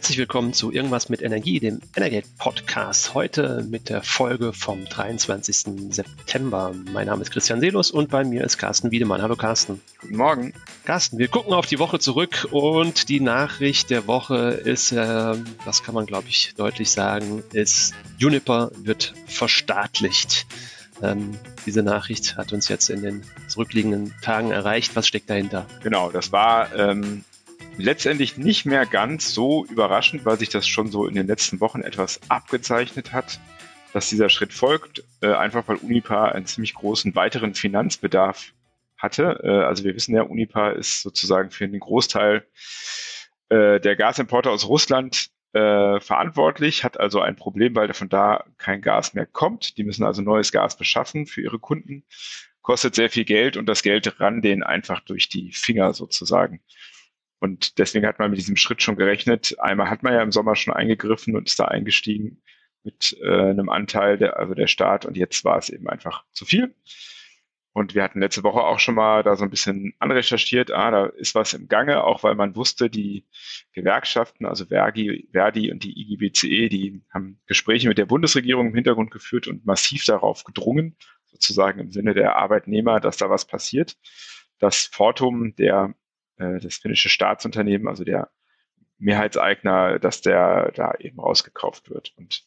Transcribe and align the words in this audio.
Herzlich 0.00 0.16
willkommen 0.16 0.54
zu 0.54 0.72
Irgendwas 0.72 1.10
mit 1.10 1.20
Energie, 1.20 1.60
dem 1.60 1.82
Energate 1.94 2.26
Podcast. 2.38 3.12
Heute 3.12 3.66
mit 3.68 3.90
der 3.90 4.02
Folge 4.02 4.54
vom 4.54 4.86
23. 4.86 5.92
September. 5.92 6.72
Mein 6.90 7.08
Name 7.08 7.20
ist 7.20 7.30
Christian 7.30 7.60
Selus 7.60 7.90
und 7.90 8.08
bei 8.08 8.24
mir 8.24 8.42
ist 8.42 8.56
Carsten 8.56 8.90
Wiedemann. 8.90 9.20
Hallo 9.20 9.36
Carsten. 9.36 9.82
Guten 10.00 10.16
Morgen. 10.16 10.54
Carsten, 10.86 11.18
wir 11.18 11.28
gucken 11.28 11.52
auf 11.52 11.66
die 11.66 11.78
Woche 11.78 11.98
zurück 11.98 12.48
und 12.50 13.10
die 13.10 13.20
Nachricht 13.20 13.90
der 13.90 14.06
Woche 14.06 14.52
ist, 14.64 14.90
äh, 14.90 15.34
das 15.66 15.82
kann 15.82 15.94
man 15.94 16.06
glaube 16.06 16.28
ich 16.30 16.54
deutlich 16.56 16.90
sagen, 16.90 17.42
ist 17.52 17.92
Juniper 18.16 18.70
wird 18.78 19.12
verstaatlicht. 19.26 20.46
Ähm, 21.02 21.36
diese 21.66 21.82
Nachricht 21.82 22.38
hat 22.38 22.54
uns 22.54 22.68
jetzt 22.68 22.88
in 22.88 23.02
den 23.02 23.22
zurückliegenden 23.48 24.14
Tagen 24.22 24.50
erreicht. 24.50 24.96
Was 24.96 25.06
steckt 25.06 25.28
dahinter? 25.28 25.66
Genau, 25.82 26.10
das 26.10 26.32
war 26.32 26.74
ähm, 26.74 27.22
letztendlich 27.80 28.36
nicht 28.36 28.66
mehr 28.66 28.86
ganz 28.86 29.32
so 29.32 29.64
überraschend, 29.66 30.24
weil 30.24 30.38
sich 30.38 30.48
das 30.48 30.66
schon 30.66 30.90
so 30.90 31.06
in 31.06 31.14
den 31.14 31.26
letzten 31.26 31.60
Wochen 31.60 31.82
etwas 31.82 32.20
abgezeichnet 32.28 33.12
hat, 33.12 33.40
dass 33.92 34.08
dieser 34.08 34.28
Schritt 34.28 34.52
folgt, 34.52 35.02
äh, 35.20 35.32
einfach 35.32 35.66
weil 35.68 35.76
Unipa 35.76 36.26
einen 36.26 36.46
ziemlich 36.46 36.74
großen 36.74 37.14
weiteren 37.14 37.54
Finanzbedarf 37.54 38.52
hatte. 38.96 39.40
Äh, 39.42 39.64
also 39.64 39.84
wir 39.84 39.94
wissen 39.94 40.14
ja, 40.14 40.22
Unipa 40.22 40.70
ist 40.70 41.02
sozusagen 41.02 41.50
für 41.50 41.66
den 41.68 41.80
Großteil 41.80 42.46
äh, 43.48 43.80
der 43.80 43.96
Gasimporte 43.96 44.50
aus 44.50 44.66
Russland 44.66 45.30
äh, 45.52 45.98
verantwortlich, 46.00 46.84
hat 46.84 47.00
also 47.00 47.20
ein 47.20 47.34
Problem, 47.34 47.74
weil 47.74 47.92
von 47.92 48.08
da 48.08 48.44
kein 48.58 48.80
Gas 48.80 49.14
mehr 49.14 49.26
kommt. 49.26 49.76
Die 49.76 49.84
müssen 49.84 50.04
also 50.04 50.22
neues 50.22 50.52
Gas 50.52 50.76
beschaffen 50.76 51.26
für 51.26 51.40
ihre 51.40 51.58
Kunden. 51.58 52.04
Kostet 52.62 52.94
sehr 52.94 53.10
viel 53.10 53.24
Geld 53.24 53.56
und 53.56 53.66
das 53.66 53.82
Geld 53.82 54.20
ran 54.20 54.42
denen 54.42 54.62
einfach 54.62 55.00
durch 55.00 55.28
die 55.28 55.50
Finger 55.52 55.92
sozusagen. 55.94 56.60
Und 57.40 57.78
deswegen 57.78 58.06
hat 58.06 58.18
man 58.18 58.30
mit 58.30 58.38
diesem 58.38 58.56
Schritt 58.56 58.82
schon 58.82 58.96
gerechnet. 58.96 59.56
Einmal 59.58 59.90
hat 59.90 60.02
man 60.02 60.12
ja 60.12 60.22
im 60.22 60.30
Sommer 60.30 60.56
schon 60.56 60.74
eingegriffen 60.74 61.34
und 61.34 61.48
ist 61.48 61.58
da 61.58 61.64
eingestiegen 61.64 62.42
mit 62.84 63.16
äh, 63.22 63.50
einem 63.50 63.68
Anteil, 63.70 64.18
der, 64.18 64.38
also 64.38 64.54
der 64.54 64.66
Staat. 64.66 65.06
Und 65.06 65.16
jetzt 65.16 65.44
war 65.44 65.58
es 65.58 65.70
eben 65.70 65.88
einfach 65.88 66.24
zu 66.32 66.44
viel. 66.44 66.74
Und 67.72 67.94
wir 67.94 68.02
hatten 68.02 68.20
letzte 68.20 68.42
Woche 68.42 68.60
auch 68.60 68.80
schon 68.80 68.96
mal 68.96 69.22
da 69.22 69.36
so 69.36 69.44
ein 69.44 69.50
bisschen 69.50 69.94
anrecherchiert, 70.00 70.72
ah, 70.72 70.90
da 70.90 71.06
ist 71.06 71.36
was 71.36 71.52
im 71.54 71.68
Gange, 71.68 72.02
auch 72.02 72.24
weil 72.24 72.34
man 72.34 72.56
wusste, 72.56 72.90
die 72.90 73.26
Gewerkschaften, 73.72 74.44
also 74.44 74.66
Verdi, 74.66 75.28
Verdi 75.32 75.70
und 75.70 75.84
die 75.84 75.96
IGBCE, 75.96 76.68
die 76.68 77.02
haben 77.14 77.40
Gespräche 77.46 77.88
mit 77.88 77.96
der 77.96 78.06
Bundesregierung 78.06 78.68
im 78.68 78.74
Hintergrund 78.74 79.12
geführt 79.12 79.46
und 79.46 79.64
massiv 79.64 80.04
darauf 80.04 80.42
gedrungen, 80.42 80.96
sozusagen 81.26 81.78
im 81.78 81.92
Sinne 81.92 82.12
der 82.12 82.36
Arbeitnehmer, 82.36 82.98
dass 82.98 83.18
da 83.18 83.30
was 83.30 83.46
passiert. 83.46 83.96
Das 84.58 84.90
Fortum, 84.92 85.54
der 85.54 85.94
äh, 86.40 86.58
das 86.60 86.76
finnische 86.76 87.08
Staatsunternehmen, 87.08 87.88
also 87.88 88.04
der 88.04 88.30
Mehrheitseigner, 88.98 89.98
dass 89.98 90.20
der 90.20 90.72
da 90.72 90.94
eben 90.98 91.20
rausgekauft 91.20 91.90
wird. 91.90 92.12
Und 92.16 92.44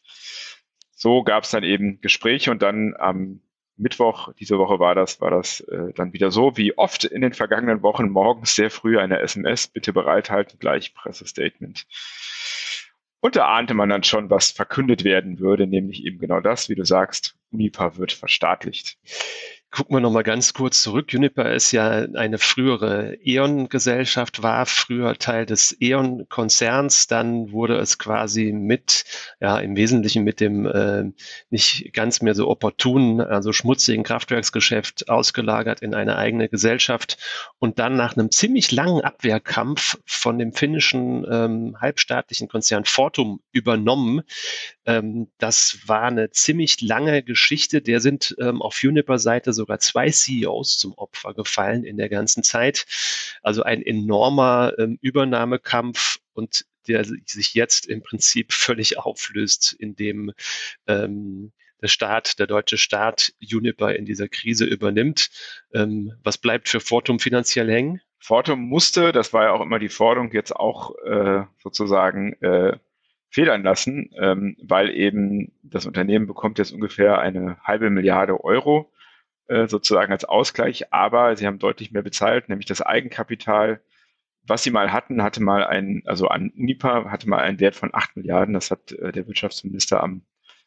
so 0.94 1.22
gab 1.22 1.44
es 1.44 1.50
dann 1.50 1.64
eben 1.64 2.00
Gespräche 2.00 2.50
und 2.50 2.62
dann 2.62 2.94
am 2.96 3.40
Mittwoch, 3.76 4.32
diese 4.34 4.58
Woche 4.58 4.78
war 4.78 4.94
das, 4.94 5.20
war 5.20 5.30
das 5.30 5.60
äh, 5.60 5.92
dann 5.94 6.12
wieder 6.12 6.30
so, 6.30 6.56
wie 6.56 6.78
oft 6.78 7.04
in 7.04 7.22
den 7.22 7.32
vergangenen 7.32 7.82
Wochen 7.82 8.08
morgens 8.08 8.54
sehr 8.54 8.70
früh 8.70 8.98
eine 8.98 9.18
SMS, 9.18 9.66
bitte 9.66 9.92
bereithalten, 9.92 10.58
gleich 10.60 10.94
Pressestatement. 10.94 11.86
Und 13.20 13.36
da 13.36 13.48
ahnte 13.48 13.74
man 13.74 13.88
dann 13.88 14.04
schon, 14.04 14.30
was 14.30 14.50
verkündet 14.50 15.02
werden 15.02 15.40
würde, 15.40 15.66
nämlich 15.66 16.04
eben 16.04 16.18
genau 16.18 16.40
das, 16.40 16.68
wie 16.68 16.74
du 16.74 16.84
sagst, 16.84 17.36
Unipa 17.50 17.96
wird 17.96 18.12
verstaatlicht. 18.12 18.98
Gucken 19.74 19.96
wir 19.96 20.00
nochmal 20.00 20.22
ganz 20.22 20.54
kurz 20.54 20.82
zurück. 20.82 21.12
Juniper 21.12 21.52
ist 21.52 21.72
ja 21.72 21.88
eine 21.90 22.38
frühere 22.38 23.18
E.ON-Gesellschaft, 23.24 24.40
war 24.40 24.66
früher 24.66 25.16
Teil 25.18 25.46
des 25.46 25.76
E.ON-Konzerns. 25.80 27.08
Dann 27.08 27.50
wurde 27.50 27.78
es 27.78 27.98
quasi 27.98 28.52
mit, 28.52 29.04
ja, 29.40 29.58
im 29.58 29.74
Wesentlichen 29.74 30.22
mit 30.22 30.38
dem 30.38 30.64
äh, 30.66 31.10
nicht 31.50 31.92
ganz 31.92 32.22
mehr 32.22 32.36
so 32.36 32.48
opportunen, 32.50 33.20
also 33.20 33.52
schmutzigen 33.52 34.04
Kraftwerksgeschäft 34.04 35.08
ausgelagert 35.08 35.82
in 35.82 35.92
eine 35.92 36.18
eigene 36.18 36.48
Gesellschaft 36.48 37.18
und 37.58 37.80
dann 37.80 37.96
nach 37.96 38.16
einem 38.16 38.30
ziemlich 38.30 38.70
langen 38.70 39.00
Abwehrkampf 39.00 39.98
von 40.06 40.38
dem 40.38 40.52
finnischen 40.52 41.26
ähm, 41.28 41.76
halbstaatlichen 41.80 42.46
Konzern 42.46 42.84
Fortum 42.84 43.40
übernommen. 43.50 44.22
Ähm, 44.86 45.32
das 45.38 45.80
war 45.86 46.02
eine 46.02 46.30
ziemlich 46.30 46.80
lange 46.80 47.24
Geschichte. 47.24 47.82
Der 47.82 47.98
sind 47.98 48.36
ähm, 48.40 48.62
auf 48.62 48.80
Juniper-Seite 48.80 49.52
so 49.52 49.63
sogar 49.64 49.78
zwei 49.78 50.10
CEOs 50.10 50.76
zum 50.76 50.92
Opfer 50.92 51.32
gefallen 51.32 51.84
in 51.84 51.96
der 51.96 52.10
ganzen 52.10 52.42
Zeit. 52.42 52.84
Also 53.42 53.62
ein 53.62 53.80
enormer 53.80 54.74
ähm, 54.78 54.98
Übernahmekampf 55.00 56.18
und 56.34 56.66
der 56.86 57.02
sich 57.04 57.54
jetzt 57.54 57.86
im 57.86 58.02
Prinzip 58.02 58.52
völlig 58.52 58.98
auflöst, 58.98 59.74
indem 59.78 60.32
ähm, 60.86 61.52
der 61.80 61.88
Staat, 61.88 62.38
der 62.38 62.46
deutsche 62.46 62.76
Staat 62.76 63.32
Juniper 63.38 63.94
in 63.94 64.04
dieser 64.04 64.28
Krise 64.28 64.66
übernimmt. 64.66 65.30
Ähm, 65.72 66.12
was 66.22 66.36
bleibt 66.36 66.68
für 66.68 66.80
Fortum 66.80 67.18
finanziell 67.18 67.70
hängen? 67.70 68.02
Fortum 68.18 68.60
musste, 68.60 69.12
das 69.12 69.32
war 69.32 69.44
ja 69.44 69.52
auch 69.52 69.62
immer 69.62 69.78
die 69.78 69.88
Forderung, 69.88 70.30
jetzt 70.32 70.54
auch 70.54 70.94
äh, 71.04 71.44
sozusagen 71.62 72.34
äh, 72.42 72.76
federn 73.34 73.64
lassen, 73.64 74.10
ähm, 74.16 74.56
weil 74.62 74.90
eben 74.90 75.52
das 75.62 75.86
Unternehmen 75.86 76.26
bekommt 76.26 76.58
jetzt 76.58 76.72
ungefähr 76.72 77.18
eine 77.18 77.58
halbe 77.64 77.90
Milliarde 77.90 78.44
Euro 78.44 78.92
sozusagen 79.48 80.12
als 80.12 80.24
Ausgleich, 80.24 80.92
aber 80.92 81.36
sie 81.36 81.46
haben 81.46 81.58
deutlich 81.58 81.92
mehr 81.92 82.02
bezahlt, 82.02 82.48
nämlich 82.48 82.66
das 82.66 82.80
Eigenkapital, 82.80 83.82
was 84.46 84.62
sie 84.62 84.70
mal 84.70 84.92
hatten, 84.92 85.22
hatte 85.22 85.42
mal 85.42 85.64
ein, 85.64 86.02
also 86.06 86.28
an 86.28 86.50
Unipa 86.56 87.10
hatte 87.10 87.28
mal 87.28 87.40
einen 87.40 87.60
Wert 87.60 87.76
von 87.76 87.90
acht 87.92 88.16
Milliarden. 88.16 88.54
Das 88.54 88.70
hat 88.70 88.92
äh, 88.92 89.12
der 89.12 89.26
Wirtschaftsminister 89.26 90.02
am 90.02 90.22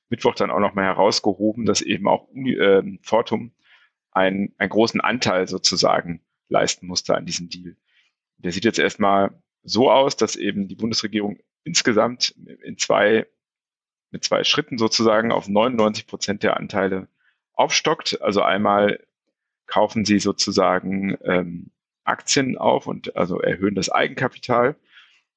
Mittwoch 0.10 0.36
dann 0.36 0.52
auch 0.52 0.60
nochmal 0.60 0.86
herausgehoben, 0.86 1.66
dass 1.66 1.82
eben 1.82 2.08
auch 2.08 2.28
Uni, 2.30 2.54
äh, 2.54 2.84
Fortum 3.02 3.54
einen, 4.12 4.54
einen 4.58 4.70
großen 4.70 5.02
Anteil 5.02 5.48
sozusagen 5.48 6.22
leisten 6.50 6.88
musste 6.88 7.16
an 7.16 7.26
diesem 7.26 7.50
Deal. 7.50 7.76
Der 8.38 8.52
sieht 8.52 8.66
jetzt 8.66 8.80
erstmal 8.80 9.42
so 9.64 9.92
aus, 9.92 10.16
dass 10.16 10.36
eben 10.36 10.68
die 10.68 10.76
Bundesregierung 10.76 11.40
insgesamt 11.64 12.34
in 12.64 12.78
zwei, 12.78 13.28
mit 14.12 14.24
zwei 14.24 14.44
Schritten 14.44 14.78
sozusagen 14.78 15.32
auf 15.32 15.48
99 15.48 16.08
Prozent 16.08 16.44
der 16.44 16.58
Anteile 16.58 17.10
aufstockt. 17.58 18.22
Also 18.22 18.42
einmal 18.42 19.00
kaufen 19.66 20.06
sie 20.06 20.20
sozusagen 20.20 21.18
ähm, 21.24 21.72
Aktien 22.06 22.58
auf 22.58 22.88
und 22.88 23.16
also 23.16 23.40
erhöhen 23.42 23.76
das 23.76 23.90
Eigenkapital. 23.90 24.76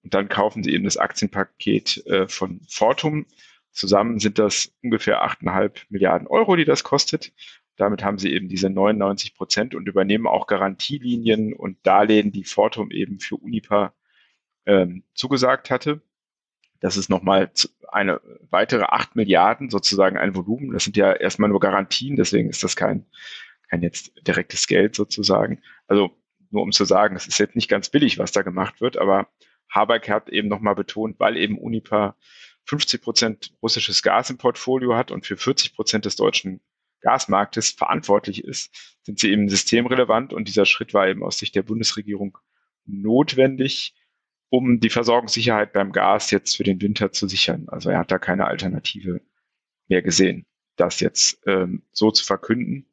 Und 0.02 0.14
dann 0.14 0.28
kaufen 0.28 0.62
sie 0.62 0.72
eben 0.72 0.84
das 0.84 0.96
Aktienpaket 0.96 2.06
äh, 2.06 2.28
von 2.28 2.60
Fortum. 2.68 3.26
Zusammen 3.72 4.18
sind 4.18 4.38
das 4.38 4.72
ungefähr 4.82 5.22
8,5 5.22 5.84
Milliarden 5.90 6.26
Euro, 6.26 6.56
die 6.56 6.64
das 6.64 6.84
kostet. 6.84 7.32
Damit 7.76 8.02
haben 8.02 8.18
sie 8.18 8.32
eben 8.32 8.48
diese 8.48 8.68
99 8.68 9.34
Prozent 9.34 9.74
und 9.74 9.88
übernehmen 9.88 10.26
auch 10.26 10.46
Garantielinien 10.46 11.54
und 11.54 11.78
Darlehen, 11.86 12.32
die 12.32 12.44
Fortum 12.44 12.90
eben 12.90 13.20
für 13.20 13.36
Unipa 13.36 13.94
ähm, 14.66 15.04
zugesagt 15.14 15.70
hatte. 15.70 16.02
Das 16.80 16.96
ist 16.96 17.10
nochmal 17.10 17.50
eine 17.92 18.20
weitere 18.50 18.84
acht 18.84 19.14
Milliarden 19.16 19.70
sozusagen 19.70 20.16
ein 20.16 20.34
Volumen. 20.34 20.72
Das 20.72 20.84
sind 20.84 20.96
ja 20.96 21.12
erstmal 21.12 21.50
nur 21.50 21.60
Garantien, 21.60 22.16
deswegen 22.16 22.48
ist 22.48 22.64
das 22.64 22.74
kein, 22.74 23.06
kein 23.68 23.82
jetzt 23.82 24.12
direktes 24.26 24.66
Geld 24.66 24.94
sozusagen. 24.94 25.62
Also 25.86 26.10
nur 26.50 26.62
um 26.62 26.72
zu 26.72 26.84
sagen, 26.84 27.16
es 27.16 27.26
ist 27.26 27.38
jetzt 27.38 27.54
nicht 27.54 27.68
ganz 27.68 27.90
billig, 27.90 28.18
was 28.18 28.32
da 28.32 28.42
gemacht 28.42 28.80
wird, 28.80 28.96
aber 28.98 29.28
Habeck 29.70 30.08
hat 30.08 30.28
eben 30.30 30.48
nochmal 30.48 30.74
betont, 30.74 31.20
weil 31.20 31.36
eben 31.36 31.58
Unipa 31.58 32.16
50 32.64 33.02
Prozent 33.02 33.54
russisches 33.62 34.02
Gas 34.02 34.30
im 34.30 34.38
Portfolio 34.38 34.96
hat 34.96 35.10
und 35.10 35.26
für 35.26 35.36
40 35.36 35.74
Prozent 35.74 36.04
des 36.04 36.16
deutschen 36.16 36.60
Gasmarktes 37.00 37.70
verantwortlich 37.70 38.44
ist, 38.44 38.98
sind 39.02 39.18
sie 39.18 39.30
eben 39.30 39.48
systemrelevant 39.48 40.32
und 40.32 40.48
dieser 40.48 40.66
Schritt 40.66 40.92
war 40.92 41.08
eben 41.08 41.22
aus 41.22 41.38
Sicht 41.38 41.54
der 41.54 41.62
Bundesregierung 41.62 42.36
notwendig, 42.84 43.94
um 44.50 44.80
die 44.80 44.90
Versorgungssicherheit 44.90 45.72
beim 45.72 45.92
Gas 45.92 46.30
jetzt 46.30 46.56
für 46.56 46.64
den 46.64 46.82
Winter 46.82 47.12
zu 47.12 47.28
sichern. 47.28 47.68
Also 47.68 47.88
er 47.90 47.98
hat 47.98 48.10
da 48.10 48.18
keine 48.18 48.46
Alternative 48.46 49.20
mehr 49.88 50.02
gesehen, 50.02 50.44
das 50.76 51.00
jetzt 51.00 51.40
ähm, 51.46 51.82
so 51.92 52.10
zu 52.10 52.24
verkünden. 52.24 52.86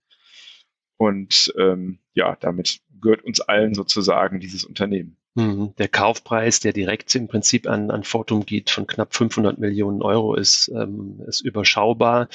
Und 0.98 1.54
ähm, 1.58 2.00
ja, 2.14 2.36
damit 2.40 2.82
gehört 3.02 3.24
uns 3.24 3.42
allen 3.42 3.74
sozusagen 3.74 4.40
dieses 4.40 4.64
Unternehmen. 4.64 5.18
Mhm. 5.38 5.76
Der 5.78 5.88
Kaufpreis, 5.88 6.62
der 6.62 6.74
direkt 6.74 7.14
im 7.14 7.28
Prinzip 7.28 7.68
an, 7.68 7.92
an 7.92 8.04
Fortum 8.04 8.44
geht, 8.44 8.72
von 8.72 8.88
knapp 8.88 9.14
500 9.14 9.60
Millionen 9.60 10.02
Euro, 10.02 10.34
ist, 10.34 10.72
ähm, 10.76 11.22
ist 11.28 11.42
überschaubar. 11.42 12.28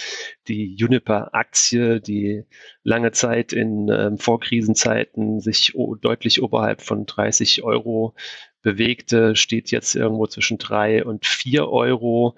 Die 0.47 0.77
Juniper-Aktie, 0.77 2.01
die 2.01 2.45
lange 2.85 3.11
Zeit 3.11 3.53
in 3.53 3.89
ähm, 3.89 4.19
Vorkrisenzeiten 4.19 5.41
sich 5.41 5.75
deutlich 6.01 6.43
oberhalb 6.43 6.81
von 6.81 7.05
30 7.05 7.65
Euro 7.65 8.15
bewegte, 8.63 9.37
steht 9.37 9.71
jetzt 9.71 9.95
irgendwo 9.95 10.27
zwischen 10.27 10.59
drei 10.59 11.05
und 11.05 11.27
vier 11.27 11.69
Euro. 11.69 12.37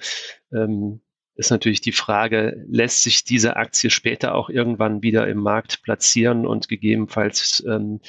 Ähm, 0.53 1.01
ist 1.37 1.51
natürlich 1.51 1.81
die 1.81 1.93
Frage, 1.93 2.65
lässt 2.69 3.03
sich 3.03 3.25
diese 3.25 3.57
Aktie 3.57 3.91
später 3.91 4.35
auch 4.35 4.49
irgendwann 4.49 5.03
wieder 5.03 5.27
im 5.27 5.39
Markt 5.39 5.83
platzieren 5.83 6.47
und 6.47 6.69
gegebenenfalls 6.69 7.65
ähm, 7.67 8.01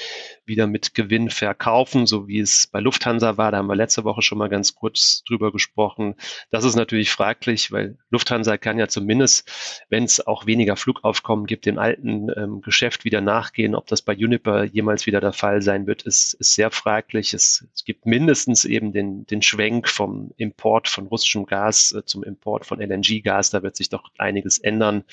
wieder 0.45 0.67
mit 0.67 0.93
Gewinn 0.93 1.31
verkaufen, 1.31 2.05
so 2.05 2.27
wie 2.27 2.39
es 2.39 2.67
bei 2.67 2.79
Lufthansa 2.79 3.37
war. 3.37 3.51
Da 3.51 3.57
haben 3.57 3.67
wir 3.67 3.75
letzte 3.75 4.03
Woche 4.03 4.21
schon 4.21 4.37
mal 4.37 4.49
ganz 4.49 4.75
kurz 4.75 5.23
drüber 5.23 5.51
gesprochen. 5.51 6.15
Das 6.51 6.63
ist 6.65 6.75
natürlich 6.75 7.09
fraglich, 7.09 7.71
weil 7.71 7.97
Lufthansa 8.11 8.57
kann 8.57 8.77
ja 8.77 8.87
zumindest, 8.87 9.49
wenn 9.89 10.03
es 10.03 10.25
auch 10.25 10.45
weniger 10.45 10.75
Flugaufkommen 10.75 11.47
gibt, 11.47 11.65
dem 11.65 11.79
alten 11.79 12.27
ähm, 12.37 12.61
Geschäft 12.61 13.05
wieder 13.05 13.21
nachgehen. 13.21 13.73
Ob 13.73 13.87
das 13.87 14.03
bei 14.03 14.13
Uniper 14.13 14.65
jemals 14.65 15.07
wieder 15.07 15.19
der 15.19 15.33
Fall 15.33 15.63
sein 15.63 15.87
wird, 15.87 16.03
ist, 16.03 16.35
ist 16.35 16.53
sehr 16.53 16.69
fraglich. 16.69 17.33
Es, 17.33 17.67
es 17.73 17.85
gibt 17.85 18.05
mindestens 18.05 18.65
eben 18.65 18.93
den, 18.93 19.25
den 19.25 19.41
Schwenk 19.41 19.89
vom 19.89 20.31
Import 20.37 20.87
von 20.87 21.07
russischem 21.07 21.47
Gas 21.47 21.91
äh, 21.91 22.05
zum 22.05 22.23
Import 22.23 22.67
von 22.67 22.79
LNG 22.79 23.14
LNG-Gas, 23.19 23.49
da 23.49 23.63
wird 23.63 23.75
sich 23.75 23.89
doch 23.89 24.11
einiges 24.17 24.57
ändern. 24.59 25.03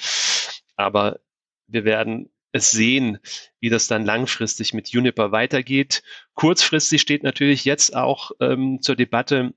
Aber 0.76 1.20
wir 1.66 1.84
werden 1.84 2.30
es 2.52 2.70
sehen, 2.70 3.18
wie 3.60 3.70
das 3.70 3.86
dann 3.86 4.04
langfristig 4.04 4.74
mit 4.74 4.90
Juniper 4.90 5.32
weitergeht. 5.32 6.02
Kurzfristig 6.34 7.00
steht 7.00 7.22
natürlich 7.22 7.64
jetzt 7.64 7.96
auch 7.96 8.32
ähm, 8.40 8.80
zur 8.82 8.96
Debatte, 8.96 9.54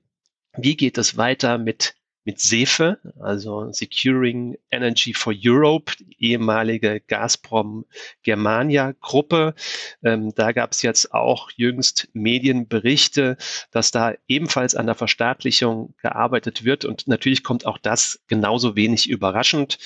wie 0.56 0.76
geht 0.76 0.96
es 0.96 1.16
weiter 1.16 1.58
mit 1.58 1.94
mit 2.26 2.40
SEFE, 2.40 2.98
also 3.20 3.70
Securing 3.72 4.58
Energy 4.72 5.14
for 5.14 5.32
Europe, 5.32 5.92
ehemalige 6.18 7.00
Gazprom 7.06 7.86
Germania 8.24 8.94
Gruppe. 9.00 9.54
Ähm, 10.02 10.34
da 10.34 10.50
gab 10.50 10.72
es 10.72 10.82
jetzt 10.82 11.14
auch 11.14 11.50
jüngst 11.54 12.08
Medienberichte, 12.14 13.36
dass 13.70 13.92
da 13.92 14.14
ebenfalls 14.26 14.74
an 14.74 14.86
der 14.86 14.96
Verstaatlichung 14.96 15.94
gearbeitet 16.02 16.64
wird. 16.64 16.84
Und 16.84 17.06
natürlich 17.06 17.44
kommt 17.44 17.64
auch 17.64 17.78
das 17.78 18.20
genauso 18.26 18.74
wenig 18.74 19.08
überraschend. 19.08 19.78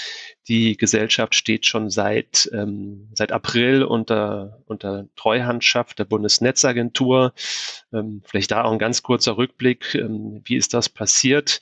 Die 0.49 0.79
Gesellschaft 0.79 1.35
steht 1.35 1.67
schon 1.67 1.91
seit, 1.91 2.49
ähm, 2.55 3.11
seit 3.13 3.33
April 3.33 3.83
unter, 3.83 4.63
unter 4.65 5.07
Treuhandschaft 5.15 5.99
der 5.99 6.07
Bundesnetzagentur. 6.07 7.35
Ähm, 7.93 8.23
vielleicht 8.25 8.51
da 8.51 8.65
auch 8.65 8.73
ein 8.73 8.79
ganz 8.79 9.03
kurzer 9.03 9.37
Rückblick. 9.37 9.95
Ähm, 9.95 10.41
wie 10.45 10.57
ist 10.57 10.73
das 10.73 10.89
passiert? 10.89 11.61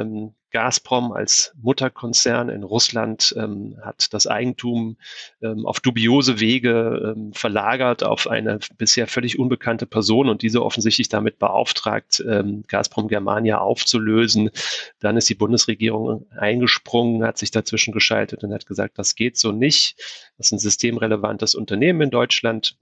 Ähm, 0.00 0.34
Gazprom 0.50 1.12
als 1.12 1.52
Mutterkonzern 1.60 2.48
in 2.48 2.64
Russland 2.64 3.34
ähm, 3.38 3.76
hat 3.82 4.12
das 4.12 4.26
Eigentum 4.26 4.96
ähm, 5.42 5.64
auf 5.64 5.80
dubiose 5.80 6.40
Wege 6.40 7.14
ähm, 7.16 7.32
verlagert 7.32 8.02
auf 8.02 8.26
eine 8.26 8.58
bisher 8.76 9.06
völlig 9.06 9.38
unbekannte 9.38 9.86
Person 9.86 10.28
und 10.28 10.42
diese 10.42 10.64
offensichtlich 10.64 11.08
damit 11.08 11.38
beauftragt, 11.38 12.22
ähm, 12.28 12.64
Gazprom 12.66 13.08
Germania 13.08 13.58
aufzulösen. 13.58 14.50
Dann 14.98 15.16
ist 15.16 15.28
die 15.28 15.34
Bundesregierung 15.34 16.26
eingesprungen, 16.36 17.24
hat 17.24 17.38
sich 17.38 17.50
dazwischen 17.50 17.92
geschaltet 17.92 18.42
und 18.42 18.52
hat 18.52 18.66
gesagt, 18.66 18.98
das 18.98 19.14
geht 19.14 19.36
so 19.36 19.52
nicht. 19.52 19.96
Das 20.36 20.48
ist 20.48 20.52
ein 20.52 20.58
systemrelevantes 20.58 21.54
Unternehmen 21.54 22.02
in 22.02 22.10
Deutschland. 22.10 22.76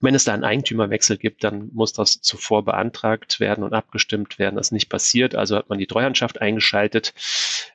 Wenn 0.00 0.14
es 0.14 0.24
da 0.24 0.34
einen 0.34 0.44
Eigentümerwechsel 0.44 1.16
gibt, 1.16 1.42
dann 1.42 1.70
muss 1.72 1.92
das 1.92 2.20
zuvor 2.20 2.64
beantragt 2.64 3.40
werden 3.40 3.64
und 3.64 3.72
abgestimmt 3.72 4.38
werden. 4.38 4.56
Das 4.56 4.68
ist 4.68 4.72
nicht 4.72 4.90
passiert. 4.90 5.34
Also 5.34 5.56
hat 5.56 5.68
man 5.68 5.78
die 5.78 5.86
Treuhandschaft 5.86 6.40
eingeschaltet. 6.40 7.14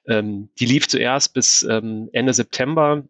Ähm, 0.07 0.49
die 0.59 0.65
lief 0.65 0.87
zuerst 0.87 1.33
bis 1.33 1.63
ähm, 1.63 2.09
Ende 2.13 2.33
September 2.33 3.03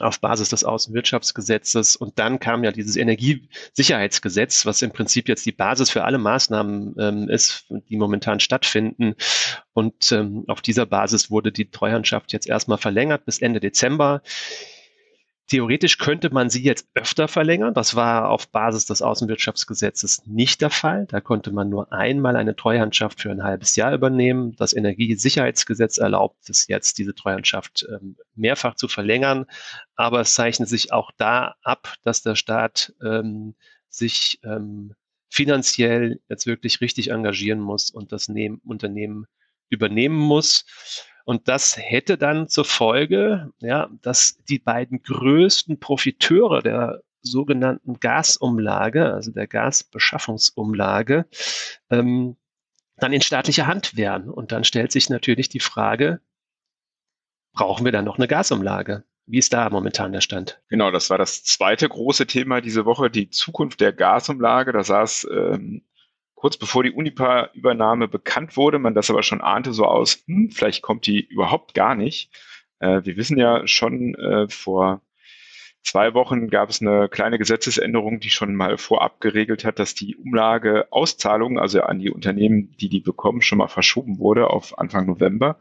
auf 0.00 0.20
Basis 0.20 0.48
des 0.50 0.64
Außenwirtschaftsgesetzes. 0.64 1.96
Und 1.96 2.18
dann 2.18 2.38
kam 2.38 2.64
ja 2.64 2.72
dieses 2.72 2.96
Energiesicherheitsgesetz, 2.96 4.64
was 4.66 4.82
im 4.82 4.92
Prinzip 4.92 5.28
jetzt 5.28 5.44
die 5.44 5.52
Basis 5.52 5.90
für 5.90 6.04
alle 6.04 6.18
Maßnahmen 6.18 6.94
ähm, 6.98 7.28
ist, 7.28 7.66
die 7.68 7.96
momentan 7.96 8.40
stattfinden. 8.40 9.14
Und 9.72 10.12
ähm, 10.12 10.44
auf 10.46 10.60
dieser 10.60 10.86
Basis 10.86 11.30
wurde 11.30 11.52
die 11.52 11.70
Treuhandschaft 11.70 12.32
jetzt 12.32 12.46
erstmal 12.46 12.78
verlängert 12.78 13.24
bis 13.24 13.40
Ende 13.40 13.60
Dezember. 13.60 14.22
Theoretisch 15.48 15.96
könnte 15.96 16.28
man 16.28 16.50
sie 16.50 16.62
jetzt 16.62 16.88
öfter 16.94 17.26
verlängern. 17.26 17.72
Das 17.72 17.94
war 17.94 18.28
auf 18.28 18.48
Basis 18.48 18.84
des 18.84 19.00
Außenwirtschaftsgesetzes 19.00 20.26
nicht 20.26 20.60
der 20.60 20.68
Fall. 20.68 21.06
Da 21.06 21.22
konnte 21.22 21.52
man 21.52 21.70
nur 21.70 21.90
einmal 21.90 22.36
eine 22.36 22.54
Treuhandschaft 22.54 23.22
für 23.22 23.30
ein 23.30 23.42
halbes 23.42 23.74
Jahr 23.74 23.94
übernehmen. 23.94 24.54
Das 24.56 24.74
Energiesicherheitsgesetz 24.74 25.96
erlaubt 25.96 26.50
es 26.50 26.66
jetzt, 26.68 26.98
diese 26.98 27.14
Treuhandschaft 27.14 27.86
ähm, 27.90 28.16
mehrfach 28.34 28.74
zu 28.74 28.88
verlängern. 28.88 29.46
Aber 29.96 30.20
es 30.20 30.34
zeichnet 30.34 30.68
sich 30.68 30.92
auch 30.92 31.12
da 31.16 31.54
ab, 31.62 31.94
dass 32.02 32.20
der 32.22 32.34
Staat 32.34 32.92
ähm, 33.02 33.54
sich 33.88 34.40
ähm, 34.44 34.94
finanziell 35.30 36.20
jetzt 36.28 36.46
wirklich 36.46 36.82
richtig 36.82 37.10
engagieren 37.10 37.60
muss 37.60 37.90
und 37.90 38.12
das 38.12 38.28
Unternehmen 38.28 39.26
übernehmen 39.70 40.18
muss. 40.18 40.66
Und 41.28 41.46
das 41.46 41.76
hätte 41.76 42.16
dann 42.16 42.48
zur 42.48 42.64
Folge, 42.64 43.52
ja, 43.60 43.90
dass 44.00 44.38
die 44.48 44.58
beiden 44.58 45.02
größten 45.02 45.78
Profiteure 45.78 46.62
der 46.62 47.02
sogenannten 47.20 48.00
Gasumlage, 48.00 49.12
also 49.12 49.30
der 49.32 49.46
Gasbeschaffungsumlage, 49.46 51.26
ähm, 51.90 52.38
dann 52.96 53.12
in 53.12 53.20
staatlicher 53.20 53.66
Hand 53.66 53.94
wären. 53.94 54.30
Und 54.30 54.52
dann 54.52 54.64
stellt 54.64 54.90
sich 54.90 55.10
natürlich 55.10 55.50
die 55.50 55.60
Frage, 55.60 56.22
brauchen 57.52 57.84
wir 57.84 57.92
dann 57.92 58.06
noch 58.06 58.16
eine 58.16 58.26
Gasumlage? 58.26 59.04
Wie 59.26 59.36
ist 59.36 59.52
da 59.52 59.68
momentan 59.68 60.12
der 60.12 60.22
Stand? 60.22 60.62
Genau, 60.70 60.90
das 60.90 61.10
war 61.10 61.18
das 61.18 61.44
zweite 61.44 61.90
große 61.90 62.26
Thema 62.26 62.62
diese 62.62 62.86
Woche, 62.86 63.10
die 63.10 63.28
Zukunft 63.28 63.82
der 63.82 63.92
Gasumlage. 63.92 64.72
Da 64.72 64.82
saß 64.82 65.28
ähm, 65.30 65.82
kurz 66.38 66.56
bevor 66.56 66.84
die 66.84 66.92
Unipa-Übernahme 66.92 68.06
bekannt 68.06 68.56
wurde, 68.56 68.78
man 68.78 68.94
das 68.94 69.10
aber 69.10 69.24
schon 69.24 69.40
ahnte 69.40 69.72
so 69.72 69.84
aus, 69.84 70.22
hm, 70.26 70.50
vielleicht 70.52 70.82
kommt 70.82 71.06
die 71.06 71.20
überhaupt 71.20 71.74
gar 71.74 71.96
nicht. 71.96 72.30
Äh, 72.78 73.00
wir 73.04 73.16
wissen 73.16 73.38
ja 73.38 73.66
schon, 73.66 74.14
äh, 74.14 74.48
vor 74.48 75.02
zwei 75.82 76.14
Wochen 76.14 76.48
gab 76.48 76.70
es 76.70 76.80
eine 76.80 77.08
kleine 77.08 77.38
Gesetzesänderung, 77.38 78.20
die 78.20 78.30
schon 78.30 78.54
mal 78.54 78.78
vorab 78.78 79.20
geregelt 79.20 79.64
hat, 79.64 79.80
dass 79.80 79.96
die 79.96 80.14
Umlageauszahlung, 80.14 81.58
also 81.58 81.82
an 81.82 81.98
die 81.98 82.10
Unternehmen, 82.10 82.70
die 82.76 82.88
die 82.88 83.00
bekommen, 83.00 83.42
schon 83.42 83.58
mal 83.58 83.68
verschoben 83.68 84.20
wurde 84.20 84.48
auf 84.48 84.78
Anfang 84.78 85.06
November, 85.06 85.58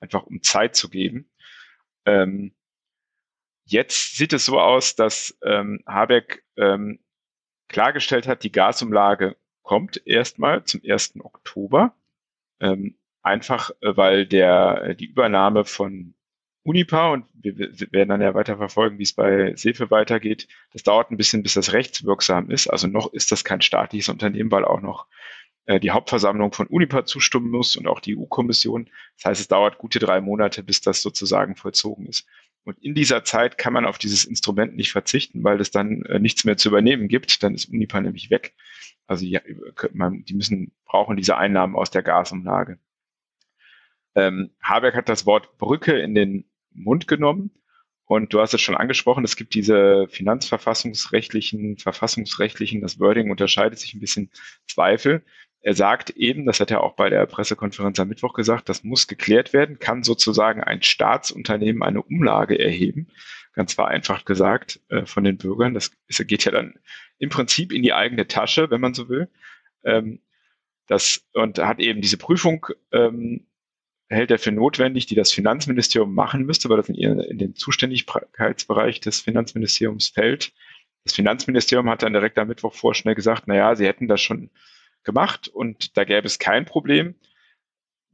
einfach 0.00 0.24
um 0.24 0.42
Zeit 0.42 0.74
zu 0.74 0.90
geben. 0.90 1.30
Ähm, 2.04 2.52
jetzt 3.64 4.16
sieht 4.16 4.32
es 4.32 4.44
so 4.44 4.58
aus, 4.58 4.96
dass 4.96 5.38
ähm, 5.44 5.84
Habeck 5.86 6.42
ähm, 6.56 6.98
klargestellt 7.68 8.26
hat, 8.26 8.42
die 8.42 8.52
Gasumlage 8.52 9.36
kommt 9.66 10.00
erstmal 10.06 10.64
zum 10.64 10.80
1. 10.88 11.14
Oktober. 11.20 11.94
Ähm, 12.60 12.96
einfach, 13.22 13.72
äh, 13.82 13.96
weil 13.96 14.24
der, 14.24 14.82
äh, 14.84 14.96
die 14.96 15.06
Übernahme 15.06 15.64
von 15.64 16.14
Unipa 16.62 17.12
und 17.12 17.26
wir, 17.34 17.58
werden 17.92 18.08
dann 18.08 18.20
ja 18.20 18.34
weiter 18.34 18.56
verfolgen, 18.56 18.98
wie 18.98 19.02
es 19.02 19.12
bei 19.12 19.54
Sefe 19.56 19.90
weitergeht. 19.90 20.48
Das 20.72 20.84
dauert 20.84 21.10
ein 21.10 21.16
bisschen, 21.16 21.42
bis 21.42 21.54
das 21.54 21.72
rechtswirksam 21.72 22.50
ist. 22.50 22.68
Also 22.68 22.86
noch 22.86 23.12
ist 23.12 23.32
das 23.32 23.44
kein 23.44 23.60
staatliches 23.60 24.08
Unternehmen, 24.08 24.50
weil 24.52 24.64
auch 24.64 24.80
noch 24.80 25.06
äh, 25.66 25.80
die 25.80 25.90
Hauptversammlung 25.90 26.52
von 26.52 26.68
Unipa 26.68 27.04
zustimmen 27.04 27.50
muss 27.50 27.76
und 27.76 27.88
auch 27.88 28.00
die 28.00 28.16
EU-Kommission. 28.16 28.88
Das 29.16 29.30
heißt, 29.30 29.40
es 29.40 29.48
dauert 29.48 29.78
gute 29.78 29.98
drei 29.98 30.20
Monate, 30.20 30.62
bis 30.62 30.80
das 30.80 31.02
sozusagen 31.02 31.56
vollzogen 31.56 32.06
ist. 32.06 32.26
Und 32.62 32.78
in 32.78 32.94
dieser 32.94 33.24
Zeit 33.24 33.58
kann 33.58 33.72
man 33.72 33.84
auf 33.84 33.98
dieses 33.98 34.24
Instrument 34.24 34.76
nicht 34.76 34.92
verzichten, 34.92 35.42
weil 35.44 35.60
es 35.60 35.72
dann 35.72 36.04
nichts 36.20 36.44
mehr 36.44 36.56
zu 36.56 36.68
übernehmen 36.68 37.08
gibt. 37.08 37.42
Dann 37.42 37.54
ist 37.54 37.68
Unipa 37.68 38.00
nämlich 38.00 38.30
weg. 38.30 38.54
Also 39.06 39.24
ja, 39.24 39.40
man, 39.92 40.24
die 40.24 40.34
müssen, 40.34 40.72
brauchen 40.84 41.16
diese 41.16 41.36
Einnahmen 41.36 41.76
aus 41.76 41.90
der 41.90 42.02
Gasumlage. 42.02 42.78
Ähm, 44.14 44.50
Habeck 44.62 44.94
hat 44.94 45.08
das 45.08 45.26
Wort 45.26 45.58
Brücke 45.58 45.98
in 45.98 46.14
den 46.14 46.44
Mund 46.72 47.06
genommen. 47.06 47.50
Und 48.08 48.32
du 48.32 48.40
hast 48.40 48.54
es 48.54 48.60
schon 48.60 48.76
angesprochen, 48.76 49.24
es 49.24 49.34
gibt 49.34 49.54
diese 49.54 50.06
finanzverfassungsrechtlichen, 50.08 51.76
verfassungsrechtlichen, 51.76 52.80
das 52.80 53.00
Wording 53.00 53.32
unterscheidet 53.32 53.80
sich 53.80 53.94
ein 53.94 54.00
bisschen 54.00 54.30
Zweifel. 54.68 55.24
Er 55.60 55.74
sagt 55.74 56.10
eben, 56.10 56.46
das 56.46 56.60
hat 56.60 56.70
er 56.70 56.84
auch 56.84 56.94
bei 56.94 57.10
der 57.10 57.26
Pressekonferenz 57.26 57.98
am 57.98 58.06
Mittwoch 58.06 58.32
gesagt, 58.32 58.68
das 58.68 58.84
muss 58.84 59.08
geklärt 59.08 59.52
werden, 59.52 59.80
kann 59.80 60.04
sozusagen 60.04 60.62
ein 60.62 60.82
Staatsunternehmen 60.82 61.82
eine 61.82 62.00
Umlage 62.00 62.56
erheben 62.56 63.08
ganz 63.56 63.72
vereinfacht 63.72 64.26
gesagt, 64.26 64.80
äh, 64.88 65.06
von 65.06 65.24
den 65.24 65.38
Bürgern. 65.38 65.74
Das 65.74 65.90
ist, 66.06 66.24
geht 66.28 66.44
ja 66.44 66.52
dann 66.52 66.74
im 67.18 67.30
Prinzip 67.30 67.72
in 67.72 67.82
die 67.82 67.94
eigene 67.94 68.28
Tasche, 68.28 68.70
wenn 68.70 68.80
man 68.80 68.94
so 68.94 69.08
will. 69.08 69.28
Ähm, 69.82 70.20
das, 70.86 71.26
und 71.32 71.58
hat 71.58 71.80
eben 71.80 72.00
diese 72.00 72.18
Prüfung, 72.18 72.66
ähm, 72.92 73.48
hält 74.08 74.30
er 74.30 74.38
für 74.38 74.52
notwendig, 74.52 75.06
die 75.06 75.16
das 75.16 75.32
Finanzministerium 75.32 76.14
machen 76.14 76.44
müsste, 76.44 76.68
weil 76.68 76.76
das 76.76 76.88
in, 76.88 77.18
in 77.18 77.38
den 77.38 77.56
Zuständigkeitsbereich 77.56 79.00
des 79.00 79.22
Finanzministeriums 79.22 80.08
fällt. 80.08 80.52
Das 81.02 81.14
Finanzministerium 81.14 81.88
hat 81.90 82.02
dann 82.02 82.12
direkt 82.12 82.38
am 82.38 82.48
Mittwoch 82.48 82.74
vorschnell 82.74 83.14
gesagt, 83.14 83.48
naja, 83.48 83.74
sie 83.74 83.86
hätten 83.86 84.06
das 84.06 84.20
schon 84.20 84.50
gemacht 85.02 85.48
und 85.48 85.96
da 85.96 86.04
gäbe 86.04 86.26
es 86.26 86.38
kein 86.38 86.66
Problem 86.66 87.14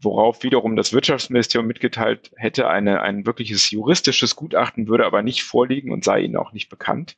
worauf 0.03 0.43
wiederum 0.43 0.77
das 0.77 0.93
Wirtschaftsministerium 0.93 1.67
mitgeteilt 1.67 2.33
hätte, 2.37 2.69
eine, 2.69 3.01
ein 3.03 3.25
wirkliches 3.27 3.71
juristisches 3.71 4.37
Gutachten 4.37 4.89
würde 4.89 5.07
aber 5.07 5.23
nicht 5.23 5.45
vorliegen 5.45 5.93
und 5.93 6.05
sei 6.05 6.21
ihnen 6.21 6.37
auch 6.37 6.53
nicht 6.53 6.69
bekannt. 6.69 7.17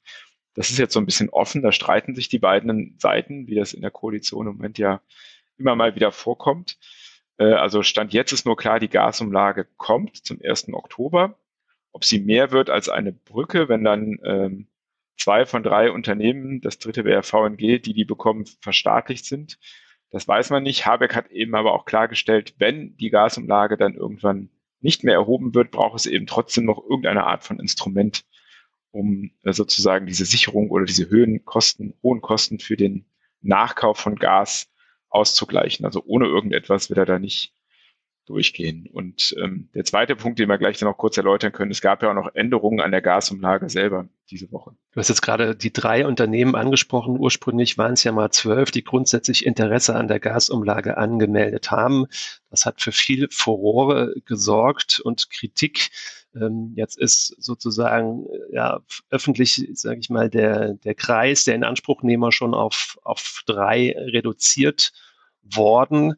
Das 0.55 0.71
ist 0.71 0.79
jetzt 0.79 0.93
so 0.93 1.01
ein 1.01 1.07
bisschen 1.07 1.31
offen, 1.31 1.63
da 1.63 1.73
streiten 1.73 2.15
sich 2.15 2.29
die 2.29 2.39
beiden 2.39 2.97
Seiten, 2.99 3.49
wie 3.49 3.57
das 3.57 3.73
in 3.73 3.83
der 3.83 3.91
Koalition 3.91 4.47
im 4.47 4.57
Moment 4.57 4.79
ja 4.79 5.01
immer 5.57 5.75
mal 5.75 5.95
wieder 5.95 6.13
vorkommt. 6.13 6.79
Äh, 7.39 7.55
also 7.55 7.83
Stand 7.83 8.13
jetzt 8.13 8.33
ist 8.33 8.47
nur 8.47 8.57
klar, 8.57 8.79
die 8.81 8.89
Gasumlage 8.89 9.67
kommt 9.77 10.25
zum 10.25 10.39
1. 10.43 10.73
Oktober. 10.73 11.39
Ob 11.93 12.05
sie 12.05 12.21
mehr 12.21 12.51
wird 12.51 12.71
als 12.71 12.89
eine 12.89 13.13
Brücke, 13.13 13.69
wenn 13.69 13.85
dann 13.85 14.19
ähm, 14.25 14.69
zwei 15.17 15.47
von 15.47 15.63
drei 15.63 15.91
Unternehmen, 15.91 16.61
das 16.61 16.79
dritte 16.79 17.05
wäre 17.05 17.23
VNG, 17.23 17.81
die 17.81 17.95
die 17.95 18.05
bekommen, 18.05 18.47
verstaatlicht 18.61 19.25
sind, 19.25 19.59
das 20.15 20.29
weiß 20.29 20.51
man 20.51 20.63
nicht. 20.63 20.87
Habeck 20.87 21.17
hat 21.17 21.33
eben 21.33 21.57
aber 21.57 21.73
auch 21.73 21.87
klargestellt, 21.87 22.55
wenn 22.59 22.97
die 22.97 23.11
Gasumlage 23.11 23.77
dann 23.77 23.95
irgendwann 23.95 24.49
nicht 24.81 25.03
mehr 25.03 25.15
erhoben 25.15 25.57
wird, 25.57 25.73
braucht 25.73 25.99
es 25.99 26.07
eben 26.07 26.27
trotzdem 26.27 26.67
noch 26.67 26.81
irgendeine 26.85 27.25
Art 27.25 27.43
von 27.43 27.59
Instrument, 27.59 28.25
um 28.93 29.33
äh, 29.43 29.53
sozusagen 29.53 30.07
diese 30.07 30.25
Sicherung 30.25 30.71
oder 30.71 30.85
diese 30.85 31.11
Höhen 31.11 31.45
Kosten, 31.45 31.95
hohen 32.05 32.21
Kosten 32.21 32.61
für 32.61 32.77
den 32.77 33.07
Nachkauf 33.41 33.99
von 33.99 34.15
Gas 34.15 34.71
auszugleichen. 35.09 35.85
Also 35.85 36.05
ohne 36.07 36.27
irgendetwas 36.27 36.91
wird 36.91 36.99
er 36.99 37.07
da 37.07 37.19
nicht 37.19 37.53
durchgehen. 38.27 38.89
Und 38.91 39.35
ähm, 39.39 39.69
der 39.75 39.85
zweite 39.85 40.17
Punkt, 40.17 40.39
den 40.39 40.49
wir 40.49 40.59
gleich 40.59 40.79
dann 40.79 40.89
noch 40.89 40.97
kurz 40.97 41.17
erläutern 41.17 41.53
können, 41.53 41.71
es 41.71 41.81
gab 41.81 42.03
ja 42.03 42.11
auch 42.11 42.15
noch 42.15 42.35
Änderungen 42.35 42.81
an 42.81 42.91
der 42.91 43.03
Gasumlage 43.03 43.69
selber 43.69 44.09
diese 44.31 44.51
Woche. 44.51 44.75
Du 44.93 45.01
hast 45.01 45.09
jetzt 45.09 45.23
gerade 45.23 45.55
die 45.55 45.73
drei 45.73 46.07
Unternehmen 46.07 46.55
angesprochen. 46.55 47.19
Ursprünglich 47.19 47.77
waren 47.77 47.93
es 47.93 48.05
ja 48.05 48.13
mal 48.13 48.31
zwölf, 48.31 48.71
die 48.71 48.85
grundsätzlich 48.85 49.45
Interesse 49.45 49.95
an 49.95 50.09
der 50.09 50.21
Gasumlage 50.21 50.97
angemeldet 50.97 51.71
haben. 51.71 52.07
Das 52.51 52.65
hat 52.65 52.81
für 52.81 52.93
viel 52.93 53.29
Furore 53.31 54.15
gesorgt 54.25 55.01
und 55.01 55.29
Kritik. 55.31 55.91
Ähm, 56.35 56.73
jetzt 56.77 56.99
ist 56.99 57.37
sozusagen 57.39 58.27
ja 58.51 58.81
öffentlich, 59.11 59.69
sage 59.75 60.01
ich 60.01 60.11
mal, 60.11 60.31
der, 60.31 60.75
der 60.75 60.95
Kreis 60.95 61.45
der 61.45 61.55
Inanspruchnehmer 61.55 62.33
schon 62.33 62.55
auf, 62.55 62.99
auf 63.03 63.43
drei 63.47 63.95
reduziert 63.97 64.93
worden. 65.43 66.15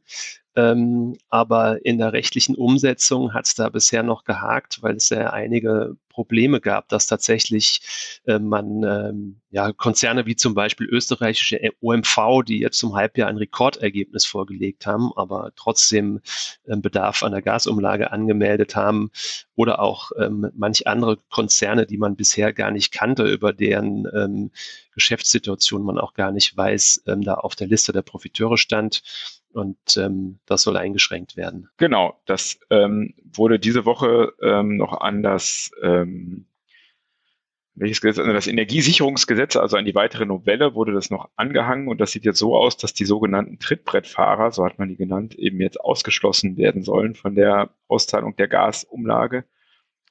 Ähm, 0.56 1.16
aber 1.28 1.84
in 1.84 1.98
der 1.98 2.14
rechtlichen 2.14 2.56
Umsetzung 2.56 3.34
hat 3.34 3.46
es 3.46 3.54
da 3.54 3.68
bisher 3.68 4.02
noch 4.02 4.24
gehakt, 4.24 4.82
weil 4.82 4.96
es 4.96 5.10
ja 5.10 5.30
einige 5.30 5.96
Probleme 6.08 6.62
gab, 6.62 6.88
dass 6.88 7.04
tatsächlich 7.04 7.82
äh, 8.26 8.38
man 8.38 8.82
ähm, 8.82 9.40
ja, 9.50 9.70
Konzerne 9.72 10.24
wie 10.24 10.34
zum 10.34 10.54
Beispiel 10.54 10.86
österreichische 10.86 11.60
OMV, 11.82 12.42
die 12.46 12.58
jetzt 12.58 12.78
zum 12.78 12.94
Halbjahr 12.94 13.28
ein 13.28 13.36
Rekordergebnis 13.36 14.24
vorgelegt 14.24 14.86
haben, 14.86 15.12
aber 15.14 15.52
trotzdem 15.56 16.20
ähm, 16.66 16.80
Bedarf 16.80 17.22
an 17.22 17.32
der 17.32 17.42
Gasumlage 17.42 18.12
angemeldet 18.12 18.74
haben 18.74 19.10
oder 19.56 19.78
auch 19.80 20.10
ähm, 20.18 20.50
manch 20.54 20.86
andere 20.86 21.18
Konzerne, 21.28 21.86
die 21.86 21.98
man 21.98 22.16
bisher 22.16 22.54
gar 22.54 22.70
nicht 22.70 22.92
kannte, 22.92 23.24
über 23.24 23.52
deren 23.52 24.08
ähm, 24.14 24.52
Geschäftssituation 24.94 25.84
man 25.84 25.98
auch 25.98 26.14
gar 26.14 26.32
nicht 26.32 26.56
weiß, 26.56 27.02
ähm, 27.08 27.20
da 27.20 27.34
auf 27.34 27.56
der 27.56 27.66
Liste 27.66 27.92
der 27.92 28.00
Profiteure 28.00 28.56
stand 28.56 29.02
und 29.56 29.96
ähm, 29.96 30.38
das 30.44 30.62
soll 30.62 30.76
eingeschränkt 30.76 31.36
werden. 31.36 31.68
Genau, 31.78 32.20
das 32.26 32.60
ähm, 32.70 33.14
wurde 33.24 33.58
diese 33.58 33.86
Woche 33.86 34.34
ähm, 34.42 34.76
noch 34.76 35.00
an 35.00 35.22
das 35.22 35.70
ähm, 35.82 36.46
welches 37.76 38.00
Gesetz, 38.00 38.18
also 38.18 38.32
das 38.32 38.46
Energiesicherungsgesetz, 38.46 39.56
also 39.56 39.76
an 39.76 39.84
die 39.84 39.94
weitere 39.94 40.24
Novelle 40.24 40.74
wurde 40.74 40.92
das 40.92 41.10
noch 41.10 41.28
angehangen 41.36 41.88
und 41.88 42.00
das 42.00 42.10
sieht 42.10 42.24
jetzt 42.24 42.38
so 42.38 42.56
aus, 42.56 42.76
dass 42.76 42.94
die 42.94 43.04
sogenannten 43.04 43.58
Trittbrettfahrer, 43.58 44.50
so 44.50 44.64
hat 44.64 44.78
man 44.78 44.88
die 44.88 44.96
genannt, 44.96 45.34
eben 45.34 45.60
jetzt 45.60 45.78
ausgeschlossen 45.78 46.56
werden 46.56 46.82
sollen 46.82 47.14
von 47.14 47.34
der 47.34 47.70
Auszahlung 47.86 48.34
der 48.36 48.48
Gasumlage. 48.48 49.44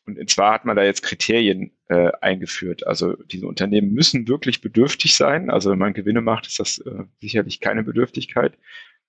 Und 0.06 0.30
zwar 0.30 0.54
hat 0.54 0.66
man 0.66 0.76
da 0.76 0.84
jetzt 0.84 1.02
Kriterien 1.02 1.72
äh, 1.88 2.12
eingeführt. 2.22 2.86
Also 2.86 3.16
diese 3.16 3.48
Unternehmen 3.48 3.92
müssen 3.94 4.28
wirklich 4.28 4.62
bedürftig 4.62 5.16
sein. 5.16 5.50
Also 5.50 5.72
wenn 5.72 5.80
man 5.80 5.94
Gewinne 5.94 6.22
macht, 6.22 6.46
ist 6.46 6.60
das 6.60 6.78
äh, 6.78 7.06
sicherlich 7.20 7.60
keine 7.60 7.82
Bedürftigkeit. 7.82 8.54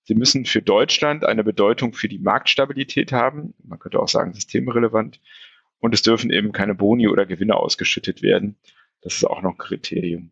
Sie 0.07 0.15
müssen 0.15 0.45
für 0.45 0.63
Deutschland 0.63 1.25
eine 1.25 1.43
Bedeutung 1.43 1.93
für 1.93 2.09
die 2.09 2.21
Marktstabilität 2.21 3.11
haben. 3.11 3.55
Man 3.65 3.81
könnte 3.81 3.99
auch 3.99 4.09
sagen, 4.09 4.33
systemrelevant. 4.35 5.21
Und 5.81 5.95
es 5.95 6.03
dürfen 6.03 6.31
eben 6.31 6.53
keine 6.53 6.77
Boni 6.77 7.09
oder 7.09 7.27
Gewinne 7.27 7.57
ausgeschüttet 7.57 8.23
werden. 8.23 8.57
Das 9.03 9.17
ist 9.17 9.25
auch 9.25 9.43
noch 9.43 9.53
ein 9.53 9.59
Kriterium. 9.59 10.31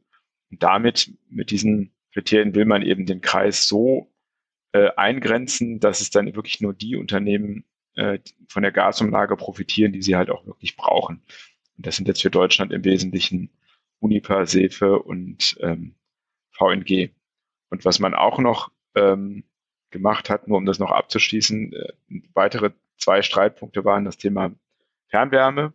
Und 0.51 0.63
damit, 0.63 1.13
mit 1.29 1.51
diesen 1.51 1.93
Kriterien 2.13 2.55
will 2.55 2.67
man 2.67 2.83
eben 2.83 3.05
den 3.05 3.21
Kreis 3.21 3.67
so 3.67 4.13
äh, 4.73 4.91
eingrenzen, 4.97 5.81
dass 5.81 6.01
es 6.01 6.11
dann 6.11 6.27
wirklich 6.37 6.61
nur 6.61 6.73
die 6.73 6.95
Unternehmen 6.95 7.65
äh, 7.97 8.21
von 8.49 8.63
der 8.63 8.73
Gasumlage 8.73 9.37
profitieren, 9.37 9.93
die 9.93 10.03
sie 10.03 10.15
halt 10.15 10.31
auch 10.31 10.47
wirklich 10.47 10.77
brauchen. 10.77 11.23
Und 11.77 11.87
das 11.87 11.97
sind 11.97 12.07
jetzt 12.07 12.23
für 12.23 12.31
Deutschland 12.31 12.73
im 12.73 12.85
Wesentlichen 12.85 13.51
Unipa, 13.99 14.47
Sefe 14.47 15.01
und 15.01 15.57
ähm, 15.61 15.97
VNG. 16.53 17.11
Und 17.71 17.85
was 17.85 17.99
man 17.99 18.15
auch 18.15 18.39
noch 18.39 18.71
ähm, 18.95 19.43
gemacht 19.95 20.29
hat, 20.29 20.47
nur 20.47 20.59
um 20.59 20.67
das 20.67 20.79
noch 20.79 20.91
abzuschließen. 20.91 21.73
Äh, 21.73 21.93
weitere 22.35 22.73
zwei 22.99 23.23
Streitpunkte 23.23 23.85
waren 23.87 24.05
das 24.05 24.19
Thema 24.19 24.53
Fernwärme 25.09 25.73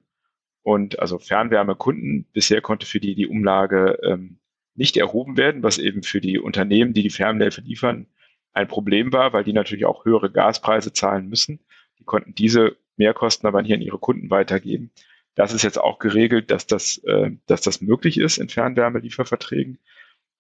und 0.62 1.00
also 1.00 1.18
Fernwärmekunden. 1.18 2.26
Bisher 2.34 2.62
konnte 2.62 2.86
für 2.86 3.00
die 3.00 3.16
die 3.16 3.28
Umlage 3.28 3.98
ähm, 4.04 4.38
nicht 4.76 4.98
erhoben 4.98 5.38
werden, 5.38 5.64
was 5.64 5.80
eben 5.80 6.04
für 6.04 6.22
die 6.22 6.38
Unternehmen, 6.38 6.94
die 6.94 7.02
die 7.04 7.10
Fernwärme 7.10 7.66
liefern, 7.66 8.06
ein 8.54 8.68
Problem 8.68 9.12
war, 9.14 9.34
weil 9.34 9.44
die 9.44 9.54
natürlich 9.54 9.86
auch 9.86 10.06
höhere 10.06 10.32
Gaspreise 10.32 10.94
zahlen 10.94 11.28
müssen. 11.30 11.60
Die 11.98 12.04
konnten 12.04 12.36
diese 12.36 12.78
Mehrkosten 12.98 13.48
aber 13.48 13.62
nicht 13.62 13.74
an 13.74 13.82
ihre 13.82 14.00
Kunden 14.00 14.30
weitergeben. 14.30 14.92
Das 15.36 15.54
ist 15.54 15.64
jetzt 15.64 15.80
auch 15.80 16.00
geregelt, 16.00 16.52
dass 16.52 16.68
das, 16.68 16.98
äh, 17.06 17.32
dass 17.46 17.62
das 17.62 17.82
möglich 17.82 18.18
ist 18.20 18.38
in 18.38 18.50
Fernwärmelieferverträgen. 18.50 19.80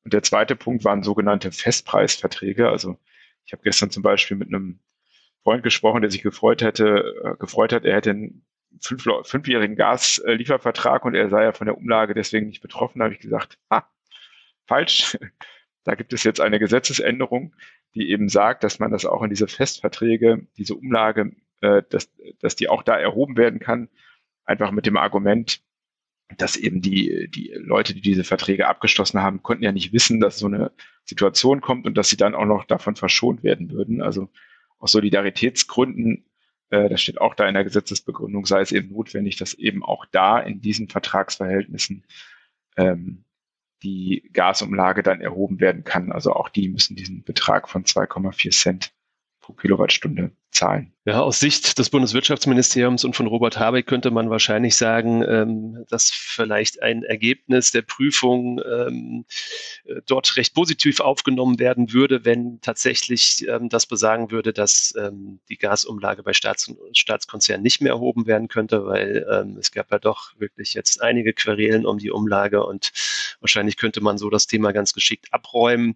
Und 0.03 0.13
der 0.13 0.23
zweite 0.23 0.55
Punkt 0.55 0.83
waren 0.83 1.03
sogenannte 1.03 1.51
Festpreisverträge. 1.51 2.69
Also 2.69 2.97
ich 3.45 3.53
habe 3.53 3.63
gestern 3.63 3.91
zum 3.91 4.03
Beispiel 4.03 4.37
mit 4.37 4.49
einem 4.49 4.79
Freund 5.43 5.63
gesprochen, 5.63 6.01
der 6.01 6.11
sich 6.11 6.21
gefreut 6.21 6.61
hätte, 6.61 7.15
äh, 7.23 7.35
gefreut 7.37 7.73
hat, 7.73 7.85
er 7.85 7.95
hätte 7.95 8.11
einen 8.11 8.45
fünf, 8.81 9.05
fünfjährigen 9.23 9.75
Gasliefervertrag 9.75 11.05
und 11.05 11.15
er 11.15 11.29
sei 11.29 11.43
ja 11.43 11.53
von 11.53 11.65
der 11.65 11.77
Umlage 11.77 12.13
deswegen 12.13 12.47
nicht 12.47 12.61
betroffen. 12.61 12.99
Da 12.99 13.05
habe 13.05 13.15
ich 13.15 13.21
gesagt, 13.21 13.57
ah, 13.69 13.83
falsch. 14.65 15.17
Da 15.85 15.95
gibt 15.95 16.11
es 16.11 16.23
jetzt 16.23 16.41
eine 16.41 16.59
Gesetzesänderung, 16.59 17.55
die 17.95 18.11
eben 18.11 18.29
sagt, 18.29 18.63
dass 18.63 18.79
man 18.79 18.91
das 18.91 19.05
auch 19.05 19.23
in 19.23 19.29
diese 19.29 19.47
Festverträge, 19.47 20.45
diese 20.57 20.75
Umlage, 20.75 21.31
äh, 21.61 21.81
dass, 21.89 22.11
dass 22.41 22.57
die 22.57 22.67
auch 22.67 22.83
da 22.83 22.99
erhoben 22.99 23.37
werden 23.37 23.59
kann, 23.59 23.89
einfach 24.43 24.71
mit 24.71 24.85
dem 24.85 24.97
Argument, 24.97 25.61
dass 26.37 26.57
eben 26.57 26.81
die, 26.81 27.29
die 27.33 27.53
Leute, 27.55 27.95
die 27.95 28.01
diese 28.01 28.23
Verträge 28.23 28.67
abgeschlossen 28.67 29.21
haben, 29.21 29.41
konnten 29.41 29.63
ja 29.63 29.71
nicht 29.71 29.93
wissen, 29.93 30.19
dass 30.19 30.37
so 30.37 30.47
eine 30.47 30.71
Situation 31.09 31.61
kommt 31.61 31.85
und 31.85 31.97
dass 31.97 32.09
sie 32.09 32.17
dann 32.17 32.35
auch 32.35 32.45
noch 32.45 32.65
davon 32.65 32.95
verschont 32.95 33.43
werden 33.43 33.71
würden. 33.71 34.01
Also 34.01 34.29
aus 34.77 34.91
Solidaritätsgründen, 34.91 36.25
äh, 36.69 36.87
das 36.87 37.01
steht 37.01 37.19
auch 37.19 37.35
da 37.35 37.47
in 37.47 37.55
der 37.55 37.63
Gesetzesbegründung, 37.63 38.45
sei 38.45 38.61
es 38.61 38.71
eben 38.71 38.91
notwendig, 38.91 39.37
dass 39.37 39.53
eben 39.55 39.83
auch 39.83 40.05
da 40.11 40.39
in 40.39 40.61
diesen 40.61 40.87
Vertragsverhältnissen 40.87 42.05
ähm, 42.77 43.25
die 43.81 44.29
Gasumlage 44.33 45.03
dann 45.03 45.21
erhoben 45.21 45.59
werden 45.59 45.83
kann. 45.83 46.11
Also 46.11 46.33
auch 46.33 46.49
die 46.49 46.69
müssen 46.69 46.95
diesen 46.95 47.23
Betrag 47.23 47.69
von 47.69 47.83
2,4 47.83 48.51
Cent 48.51 48.93
pro 49.41 49.53
Kilowattstunde 49.53 50.31
zahlen. 50.51 50.93
Ja, 51.05 51.21
aus 51.21 51.39
Sicht 51.39 51.79
des 51.79 51.89
Bundeswirtschaftsministeriums 51.89 53.03
und 53.03 53.15
von 53.15 53.25
Robert 53.25 53.57
Habeck 53.57 53.87
könnte 53.87 54.11
man 54.11 54.29
wahrscheinlich 54.29 54.75
sagen, 54.75 55.23
ähm, 55.27 55.85
dass 55.89 56.11
vielleicht 56.11 56.83
ein 56.83 57.03
Ergebnis 57.03 57.71
der 57.71 57.81
Prüfung 57.81 58.59
ähm, 58.59 59.25
äh, 59.85 60.01
dort 60.05 60.35
recht 60.37 60.53
positiv 60.53 60.99
aufgenommen 60.99 61.57
werden 61.57 61.93
würde, 61.93 62.25
wenn 62.25 62.61
tatsächlich 62.61 63.47
ähm, 63.47 63.69
das 63.69 63.87
besagen 63.87 64.29
würde, 64.29 64.53
dass 64.53 64.93
ähm, 64.99 65.39
die 65.49 65.57
Gasumlage 65.57 66.21
bei 66.21 66.33
Staats 66.33 66.71
Staatskonzernen 66.91 67.63
nicht 67.63 67.81
mehr 67.81 67.93
erhoben 67.93 68.27
werden 68.27 68.47
könnte, 68.47 68.85
weil 68.85 69.25
ähm, 69.31 69.57
es 69.57 69.71
gab 69.71 69.91
ja 69.91 69.97
doch 69.97 70.37
wirklich 70.37 70.75
jetzt 70.75 71.01
einige 71.01 71.33
Querelen 71.33 71.87
um 71.87 71.97
die 71.97 72.11
Umlage 72.11 72.63
und 72.63 72.91
wahrscheinlich 73.39 73.77
könnte 73.77 74.01
man 74.01 74.19
so 74.19 74.29
das 74.29 74.45
Thema 74.45 74.73
ganz 74.73 74.93
geschickt 74.93 75.27
abräumen. 75.31 75.95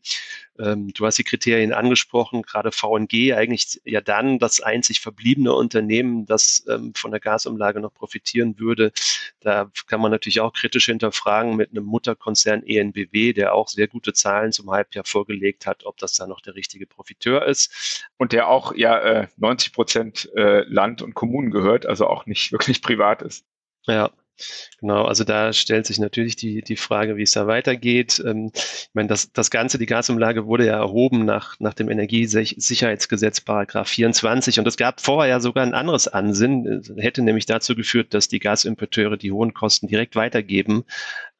Ähm, 0.57 0.93
du 0.93 1.05
hast 1.05 1.17
die 1.17 1.23
Kriterien 1.23 1.73
angesprochen, 1.73 2.41
gerade 2.43 2.71
VNG 2.71 3.33
eigentlich 3.33 3.81
ja 3.85 4.01
dann 4.01 4.39
das 4.43 4.61
einzig 4.61 4.99
verbliebene 4.99 5.53
Unternehmen, 5.53 6.25
das 6.25 6.65
ähm, 6.69 6.93
von 6.95 7.11
der 7.11 7.19
Gasumlage 7.19 7.79
noch 7.79 7.93
profitieren 7.93 8.59
würde. 8.59 8.91
Da 9.39 9.71
kann 9.87 10.01
man 10.01 10.11
natürlich 10.11 10.41
auch 10.41 10.53
kritisch 10.53 10.85
hinterfragen 10.85 11.55
mit 11.55 11.71
einem 11.71 11.85
Mutterkonzern 11.85 12.63
ENBW, 12.63 13.33
der 13.33 13.53
auch 13.53 13.67
sehr 13.67 13.87
gute 13.87 14.13
Zahlen 14.13 14.51
zum 14.51 14.69
Halbjahr 14.69 15.05
vorgelegt 15.05 15.65
hat, 15.65 15.85
ob 15.85 15.97
das 15.97 16.13
da 16.13 16.27
noch 16.27 16.41
der 16.41 16.55
richtige 16.55 16.85
Profiteur 16.85 17.45
ist. 17.45 18.05
Und 18.17 18.33
der 18.33 18.49
auch 18.49 18.75
ja 18.75 18.99
äh, 18.99 19.27
90 19.37 19.73
Prozent 19.73 20.29
äh, 20.35 20.63
Land 20.63 21.01
und 21.01 21.13
Kommunen 21.13 21.51
gehört, 21.51 21.85
also 21.85 22.07
auch 22.07 22.25
nicht 22.25 22.51
wirklich 22.51 22.81
privat 22.81 23.21
ist. 23.21 23.45
Ja, 23.85 24.11
Genau, 24.79 25.05
also 25.05 25.23
da 25.23 25.53
stellt 25.53 25.85
sich 25.85 25.99
natürlich 25.99 26.35
die, 26.35 26.61
die 26.61 26.75
Frage, 26.75 27.15
wie 27.17 27.21
es 27.23 27.31
da 27.31 27.47
weitergeht. 27.47 28.21
Ähm, 28.25 28.51
ich 28.53 28.89
meine, 28.93 29.07
das, 29.07 29.31
das 29.31 29.51
Ganze, 29.51 29.77
die 29.77 29.85
Gasumlage 29.85 30.45
wurde 30.45 30.65
ja 30.65 30.77
erhoben 30.77 31.25
nach, 31.25 31.59
nach 31.59 31.73
dem 31.73 31.89
Energiesicherheitsgesetz 31.89 33.41
Paragraph 33.41 33.89
24 33.89 34.59
und 34.59 34.67
es 34.67 34.77
gab 34.77 35.01
vorher 35.01 35.29
ja 35.29 35.39
sogar 35.39 35.63
ein 35.63 35.73
anderes 35.73 36.07
Ansinnen, 36.07 36.83
hätte 36.97 37.21
nämlich 37.21 37.45
dazu 37.45 37.75
geführt, 37.75 38.13
dass 38.13 38.27
die 38.27 38.39
Gasimporteure 38.39 39.17
die 39.17 39.31
hohen 39.31 39.53
Kosten 39.53 39.87
direkt 39.87 40.15
weitergeben 40.15 40.85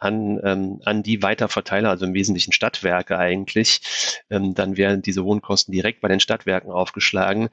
an, 0.04 0.40
ähm, 0.44 0.82
an 0.86 1.04
die 1.04 1.22
Weiterverteiler, 1.22 1.90
also 1.90 2.06
im 2.06 2.14
Wesentlichen 2.14 2.52
Stadtwerke 2.52 3.18
eigentlich, 3.18 3.82
ähm, 4.30 4.54
dann 4.54 4.78
werden 4.78 5.02
diese 5.02 5.24
hohen 5.24 5.42
Kosten 5.42 5.72
direkt 5.72 6.02
bei 6.02 6.08
den 6.08 6.20
Stadtwerken 6.20 6.72
aufgeschlagen. 6.72 7.50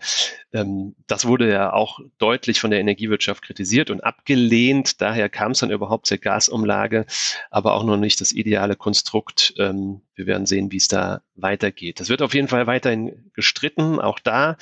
Ähm, 0.53 0.95
das 1.07 1.27
wurde 1.27 1.51
ja 1.51 1.73
auch 1.73 2.01
deutlich 2.19 2.61
von 2.61 2.71
der 2.71 2.81
Energiewirtschaft 2.81 3.43
kritisiert 3.43 3.91
und 3.91 4.03
abgelehnt. 4.03 5.01
Daher 5.01 5.29
kam 5.29 5.53
es 5.53 5.61
dann 5.61 5.71
überhaupt 5.71 6.07
zur 6.07 6.19
Gasumlage, 6.19 7.07
aber 7.51 7.75
auch 7.75 7.85
noch 7.85 7.97
nicht 7.97 8.21
das 8.21 8.33
ideale 8.33 8.77
Konstrukt. 8.77 9.55
Ähm, 9.59 10.01
wir 10.21 10.27
werden 10.27 10.45
sehen, 10.45 10.71
wie 10.71 10.77
es 10.77 10.87
da 10.87 11.23
weitergeht. 11.35 11.99
Das 11.99 12.11
wird 12.11 12.21
auf 12.21 12.35
jeden 12.35 12.49
Fall 12.49 12.67
weiterhin 12.67 13.31
gestritten, 13.33 13.99
auch 13.99 14.19
da. 14.19 14.59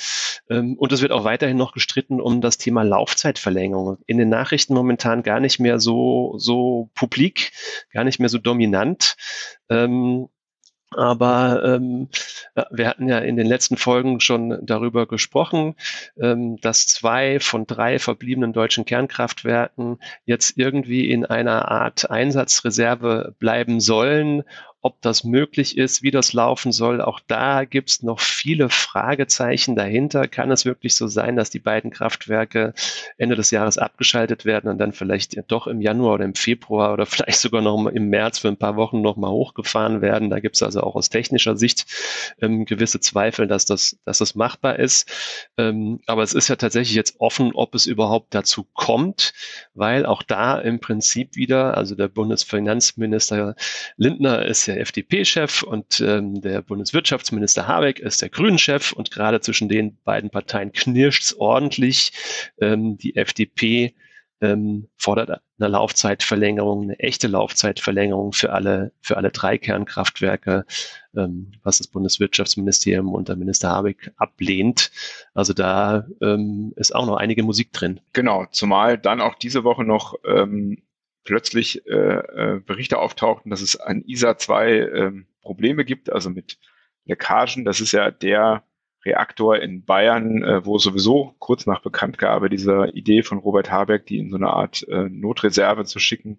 Ähm, 0.49 0.77
und 0.79 0.93
es 0.93 1.03
wird 1.03 1.11
auch 1.11 1.25
weiterhin 1.25 1.57
noch 1.57 1.73
gestritten 1.73 2.21
um 2.21 2.41
das 2.41 2.59
Thema 2.59 2.85
Laufzeitverlängerung. 2.85 3.99
In 4.07 4.19
den 4.19 4.29
Nachrichten 4.29 4.73
momentan 4.73 5.25
gar 5.25 5.41
nicht 5.41 5.59
mehr 5.59 5.81
so, 5.81 6.37
so 6.39 6.91
publik 6.95 7.51
gar 7.93 8.05
nicht 8.05 8.21
mehr 8.21 8.29
so 8.29 8.39
dominant. 8.39 9.17
Ähm, 9.69 10.29
aber 10.91 11.63
ähm, 11.65 12.09
wir 12.71 12.89
hatten 12.89 13.09
ja 13.09 13.19
in 13.19 13.37
den 13.37 13.47
letzten 13.47 13.77
Folgen 13.77 14.21
schon 14.21 14.59
darüber 14.63 15.07
gesprochen, 15.07 15.75
ähm, 16.19 16.57
dass 16.63 16.87
zwei 16.87 17.41
von 17.41 17.67
drei 17.67 17.99
verbliebenen 17.99 18.55
deutschen 18.55 18.87
Kernkraftwerken 18.87 19.99
jetzt 20.25 20.57
irgendwie 20.57 21.11
in 21.11 21.27
einer 21.27 21.71
Art 21.71 22.11
Einsatzreserve 22.11 23.35
bleiben 23.39 23.81
sollen 23.81 24.45
ob 24.81 25.03
das 25.03 25.25
möglich 25.25 25.77
ist, 25.77 26.03
wie 26.03 26.13
das 26.13 26.33
laufen 26.33 26.71
soll. 26.71 27.01
Auch 27.01 27.19
da 27.27 27.65
gibt 27.65 27.91
es 27.91 28.03
noch 28.03 28.21
viele 28.21 28.69
Fragezeichen 28.69 29.75
dahinter. 29.75 30.29
Kann 30.29 30.53
es 30.53 30.65
wirklich 30.65 30.95
so 30.95 31.09
sein, 31.09 31.35
dass 31.35 31.51
die 31.51 31.59
beiden 31.59 31.91
Kraftwerke 31.91 32.75
Ende 33.17 33.35
des 33.35 33.51
Jahres 33.51 33.77
abgeschaltet 33.77 34.45
werden 34.45 34.71
und 34.71 34.79
dann 34.79 34.93
vielleicht 34.93 35.37
doch 35.49 35.67
im 35.67 35.81
Januar 35.81 36.15
oder 36.15 36.25
im 36.25 36.35
Februar 36.35 36.93
oder 36.93 37.07
vielleicht 37.07 37.41
sogar 37.41 37.61
noch 37.61 37.87
im 37.87 38.09
März 38.09 38.39
für 38.39 38.49
ein 38.49 38.57
paar 38.57 38.77
Wochen 38.77 39.01
nochmal 39.01 39.33
hochgefahren 39.33 40.01
werden? 40.01 40.31
Da 40.31 40.39
gibt 40.39 40.55
es 40.55 40.63
also 40.63 40.83
auch 40.83 40.95
aus 40.95 41.09
technischer 41.09 41.57
Sicht 41.57 41.87
ähm, 42.41 42.65
gewisse 42.65 43.01
Zweifel, 43.01 43.49
dass 43.49 43.65
das, 43.65 43.99
dass 44.05 44.19
das 44.19 44.37
machbar 44.37 44.79
ist. 44.79 45.11
Ähm, 45.57 46.01
aber 46.07 46.23
es 46.23 46.35
ist 46.35 46.47
ja 46.47 46.57
tatsächlich 46.57 46.95
jetzt 46.95 47.17
offen, 47.19 47.51
ob 47.53 47.75
es 47.75 47.87
überhaupt 47.87 48.33
dazu 48.33 48.65
kommt, 48.75 49.33
weil 49.75 50.07
auch 50.07 50.23
da 50.23 50.57
im 50.57 50.79
Prinzip 50.79 51.35
wieder, 51.35 51.77
also 51.77 51.97
der 51.97 52.09
Bundesfinanzminister 52.09 53.57
Lindner 53.97 54.47
ist 54.47 54.68
der 54.69 54.81
FDP-Chef 54.81 55.63
und 55.63 56.01
ähm, 56.01 56.41
der 56.41 56.63
Bundeswirtschaftsminister 56.63 57.67
Habeck 57.67 57.99
ist 57.99 58.23
der 58.23 58.29
Grünen-Chef 58.29 58.93
und 58.93 59.11
gerade 59.11 59.41
zwischen 59.41 59.69
den 59.69 59.99
beiden 60.05 60.31
Parteien 60.31 60.73
knirscht 60.73 61.25
es 61.25 61.41
ordentlich. 61.41 62.13
Ähm, 62.61 62.99
die 62.99 63.17
FDP 63.17 63.95
ähm, 64.41 64.89
fordert 64.97 65.41
eine 65.59 65.69
Laufzeitverlängerung, 65.69 66.83
eine 66.83 66.99
echte 67.01 67.27
Laufzeitverlängerung 67.27 68.33
für 68.33 68.53
alle, 68.53 68.93
für 69.01 69.17
alle 69.17 69.31
drei 69.31 69.59
Kernkraftwerke, 69.59 70.65
ähm, 71.17 71.53
was 71.63 71.79
das 71.79 71.89
Bundeswirtschaftsministerium 71.89 73.13
und 73.13 73.29
der 73.29 73.37
Minister 73.37 73.71
Habeck 73.71 74.13
ablehnt. 74.17 74.91
Also 75.35 75.53
da 75.53 76.07
ähm, 76.23 76.73
ist 76.77 76.95
auch 76.95 77.07
noch 77.07 77.17
einige 77.17 77.43
Musik 77.43 77.73
drin. 77.73 78.01
Genau, 78.13 78.47
zumal 78.53 78.99
dann 78.99 79.21
auch 79.21 79.35
diese 79.35 79.65
Woche 79.65 79.85
noch 79.85 80.15
ähm, 80.25 80.83
plötzlich 81.29 81.87
äh, 81.87 81.93
äh, 81.93 82.61
Berichte 82.65 82.99
auftauchten, 82.99 83.51
dass 83.51 83.61
es 83.61 83.77
an 83.77 84.03
ISA 84.07 84.39
2 84.39 84.73
äh, 84.73 85.13
Probleme 85.43 85.85
gibt, 85.85 86.11
also 86.11 86.31
mit 86.31 86.59
Leckagen. 87.05 87.67
Das 87.67 87.83
ist 87.83 87.93
ja 87.93 88.11
der 88.11 88.65
Reaktor 89.05 89.59
in 89.59 89.85
Bayern, 89.85 90.43
äh, 90.43 90.65
wo 90.65 90.79
sowieso 90.79 91.35
kurz 91.39 91.67
nach 91.67 91.83
Bekanntgabe 91.83 92.49
dieser 92.49 92.95
Idee 92.95 93.23
von 93.23 93.37
Robert 93.37 93.71
Habeck, 93.71 94.07
die 94.07 94.21
in 94.21 94.31
so 94.31 94.37
eine 94.37 94.49
Art 94.49 94.89
äh, 94.89 95.11
Notreserve 95.11 95.85
zu 95.85 95.99
schicken, 95.99 96.39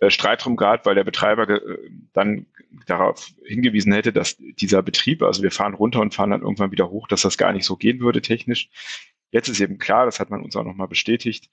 äh, 0.00 0.10
Streit 0.10 0.44
drum 0.44 0.56
gab, 0.56 0.84
weil 0.84 0.94
der 0.94 1.04
Betreiber 1.04 1.48
äh, 1.48 1.78
dann 2.12 2.44
darauf 2.86 3.30
hingewiesen 3.42 3.94
hätte, 3.94 4.12
dass 4.12 4.36
dieser 4.36 4.82
Betrieb, 4.82 5.22
also 5.22 5.42
wir 5.42 5.50
fahren 5.50 5.72
runter 5.72 6.00
und 6.00 6.14
fahren 6.14 6.30
dann 6.30 6.42
irgendwann 6.42 6.72
wieder 6.72 6.90
hoch, 6.90 7.08
dass 7.08 7.22
das 7.22 7.38
gar 7.38 7.54
nicht 7.54 7.64
so 7.64 7.76
gehen 7.76 8.00
würde 8.00 8.20
technisch. 8.20 8.68
Jetzt 9.30 9.48
ist 9.48 9.60
eben 9.60 9.78
klar, 9.78 10.04
das 10.04 10.20
hat 10.20 10.28
man 10.28 10.42
uns 10.42 10.56
auch 10.56 10.64
nochmal 10.64 10.88
bestätigt, 10.88 11.48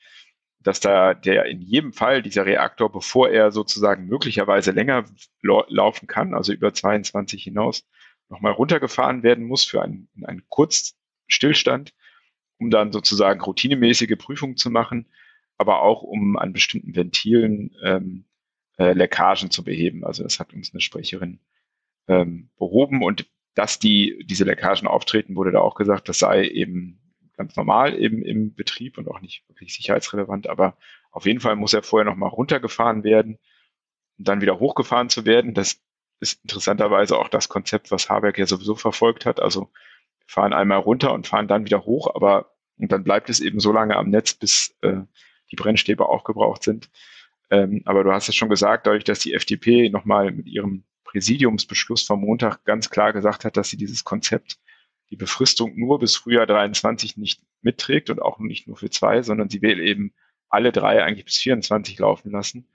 dass 0.68 0.82
da 0.82 1.14
der 1.14 1.46
in 1.46 1.62
jedem 1.62 1.94
Fall 1.94 2.22
dieser 2.22 2.46
Reaktor, 2.46 2.92
bevor 2.92 3.30
er 3.30 3.54
sozusagen 3.54 4.08
möglicherweise 4.08 4.72
länger 4.72 5.06
laufen 5.42 6.08
kann, 6.08 6.34
also 6.34 6.52
über 6.52 6.74
22 6.74 7.42
hinaus, 7.42 7.88
nochmal 8.28 8.52
runtergefahren 8.52 9.24
werden 9.24 9.46
muss 9.46 9.64
für 9.64 9.82
einen, 9.82 10.10
einen 10.24 10.44
Kurzstillstand, 10.50 11.94
um 12.58 12.70
dann 12.70 12.92
sozusagen 12.92 13.40
routinemäßige 13.40 14.18
Prüfungen 14.18 14.58
zu 14.58 14.70
machen, 14.70 15.08
aber 15.58 15.84
auch 15.84 16.02
um 16.02 16.36
an 16.36 16.52
bestimmten 16.52 16.98
Ventilen 16.98 17.74
ähm, 17.82 18.26
äh, 18.78 18.92
Leckagen 18.92 19.50
zu 19.50 19.64
beheben. 19.64 20.04
Also 20.04 20.24
das 20.24 20.38
hat 20.38 20.52
uns 20.52 20.74
eine 20.74 20.82
Sprecherin 20.82 21.40
ähm, 22.10 22.50
behoben 22.58 23.04
und 23.04 23.26
dass 23.54 23.80
die 23.80 24.22
diese 24.26 24.44
Leckagen 24.44 24.86
auftreten, 24.86 25.38
wurde 25.38 25.54
da 25.54 25.62
auch 25.62 25.76
gesagt, 25.76 26.10
das 26.10 26.20
sei 26.20 26.46
eben 26.46 27.00
ganz 27.38 27.56
normal 27.56 27.98
eben 28.00 28.24
im 28.24 28.54
Betrieb 28.54 28.98
und 28.98 29.08
auch 29.08 29.22
nicht 29.22 29.48
wirklich 29.48 29.74
sicherheitsrelevant, 29.74 30.48
aber 30.50 30.78
auf 31.12 31.26
jeden 31.26 31.40
Fall 31.40 31.56
muss 31.56 31.74
er 31.74 31.84
vorher 31.84 32.06
nochmal 32.06 32.30
runtergefahren 32.30 33.04
werden 33.04 33.38
und 34.18 34.28
dann 34.28 34.42
wieder 34.42 34.60
hochgefahren 34.60 35.10
zu 35.10 35.26
werden. 35.26 35.54
Das 35.54 35.80
ist 36.20 36.42
interessanterweise 36.44 37.18
auch 37.18 37.30
das 37.30 37.48
Konzept, 37.48 37.92
was 37.92 38.10
Habeck 38.10 38.38
ja 38.38 38.48
sowieso 38.48 38.76
verfolgt 38.76 39.26
hat. 39.26 39.40
Also 39.40 39.70
wir 40.20 40.28
fahren 40.28 40.54
einmal 40.54 40.80
runter 40.80 41.14
und 41.14 41.28
fahren 41.28 41.48
dann 41.48 41.66
wieder 41.66 41.86
hoch, 41.86 42.14
aber 42.14 42.54
und 42.80 42.92
dann 42.92 43.04
bleibt 43.04 43.30
es 43.30 43.40
eben 43.40 43.60
so 43.60 43.72
lange 43.72 43.96
am 43.96 44.10
Netz, 44.10 44.34
bis 44.34 44.76
äh, 44.82 45.02
die 45.52 45.56
Brennstäbe 45.56 46.08
aufgebraucht 46.08 46.64
sind. 46.64 46.90
Ähm, 47.50 47.82
aber 47.86 48.04
du 48.04 48.12
hast 48.12 48.30
es 48.30 48.36
schon 48.36 48.50
gesagt, 48.50 48.86
dadurch, 48.86 49.04
dass 49.04 49.20
die 49.20 49.34
FDP 49.34 49.90
nochmal 49.90 50.32
mit 50.32 50.48
ihrem 50.48 50.84
Präsidiumsbeschluss 51.06 52.04
vom 52.04 52.22
Montag 52.22 52.64
ganz 52.66 52.90
klar 52.90 53.14
gesagt 53.14 53.46
hat, 53.46 53.58
dass 53.58 53.70
sie 53.70 53.78
dieses 53.78 54.04
Konzept 54.04 54.60
die 55.10 55.16
Befristung 55.16 55.78
nur 55.78 56.00
bis 56.00 56.16
Frühjahr 56.16 56.46
23 56.46 57.18
nicht 57.18 57.42
mitträgt 57.62 58.10
und 58.10 58.22
auch 58.22 58.40
nicht 58.40 58.68
nur 58.68 58.78
für 58.78 58.90
zwei, 58.90 59.22
sondern 59.22 59.50
sie 59.50 59.62
will 59.62 59.80
eben 59.80 60.14
alle 60.50 60.72
drei 60.72 61.04
eigentlich 61.04 61.26
bis 61.26 61.38
24 61.38 62.00
laufen 62.00 62.32
lassen 62.32 62.68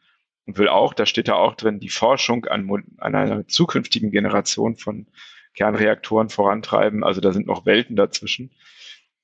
und 0.47 0.59
will 0.59 0.69
auch, 0.69 0.95
da 0.95 1.07
steht 1.07 1.29
da 1.29 1.35
auch 1.35 1.55
drin, 1.55 1.81
die 1.81 1.89
Forschung 1.89 2.47
an, 2.47 2.69
an 2.99 3.15
einer 3.15 3.47
zukünftigen 3.47 4.11
Generation 4.11 4.77
von 4.77 5.07
Kernreaktoren 5.55 6.31
vorantreiben. 6.31 7.05
Also 7.05 7.21
da 7.21 7.33
sind 7.33 7.47
noch 7.47 7.67
Welten 7.67 7.97
dazwischen. 7.97 8.51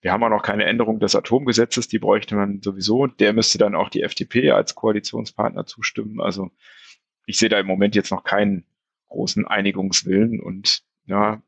Wir 0.00 0.12
haben 0.12 0.22
auch 0.22 0.28
noch 0.28 0.42
keine 0.42 0.64
Änderung 0.64 1.00
des 1.00 1.16
Atomgesetzes, 1.16 1.88
die 1.88 1.98
bräuchte 1.98 2.36
man 2.36 2.62
sowieso. 2.62 3.06
Der 3.06 3.32
müsste 3.32 3.58
dann 3.58 3.74
auch 3.74 3.88
die 3.88 4.02
FDP 4.02 4.52
als 4.52 4.74
Koalitionspartner 4.74 5.66
zustimmen. 5.66 6.20
Also 6.20 6.50
ich 7.26 7.38
sehe 7.38 7.48
da 7.48 7.58
im 7.58 7.66
Moment 7.66 7.96
jetzt 7.96 8.12
noch 8.12 8.22
keinen 8.22 8.64
großen 9.08 9.46
Einigungswillen 9.46 10.40
und 10.40 10.82
ja, 11.06 11.42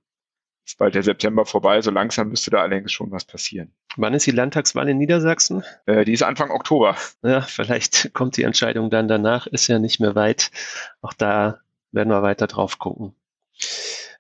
ist 0.65 0.79
bald 0.79 0.95
der 0.95 1.03
September 1.03 1.45
vorbei, 1.45 1.81
so 1.83 1.91
langsam 1.91 2.29
müsste 2.29 2.51
da 2.51 2.59
allerdings 2.63 2.93
schon 2.93 3.11
was 3.11 3.25
passieren. 3.25 3.73
Wann 3.97 4.15
ist 4.15 4.27
die 4.27 4.31
Landtagswahl 4.31 4.89
in 4.89 4.99
Niedersachsen? 4.99 5.65
Äh, 5.87 6.05
die 6.05 6.13
ist 6.13 6.23
Anfang 6.23 6.51
Oktober. 6.51 6.97
Ja, 7.23 7.41
vielleicht 7.41 8.11
kommt 8.15 8.37
die 8.37 8.45
Entscheidung 8.45 8.91
dann 8.91 9.09
danach, 9.09 9.47
ist 9.47 9.67
ja 9.67 9.79
nicht 9.79 10.01
mehr 10.01 10.15
weit. 10.15 10.51
Auch 11.01 11.13
da 11.13 11.61
werden 11.93 12.11
wir 12.11 12.23
weiter 12.23 12.47
drauf 12.47 12.79
gucken. 12.79 13.15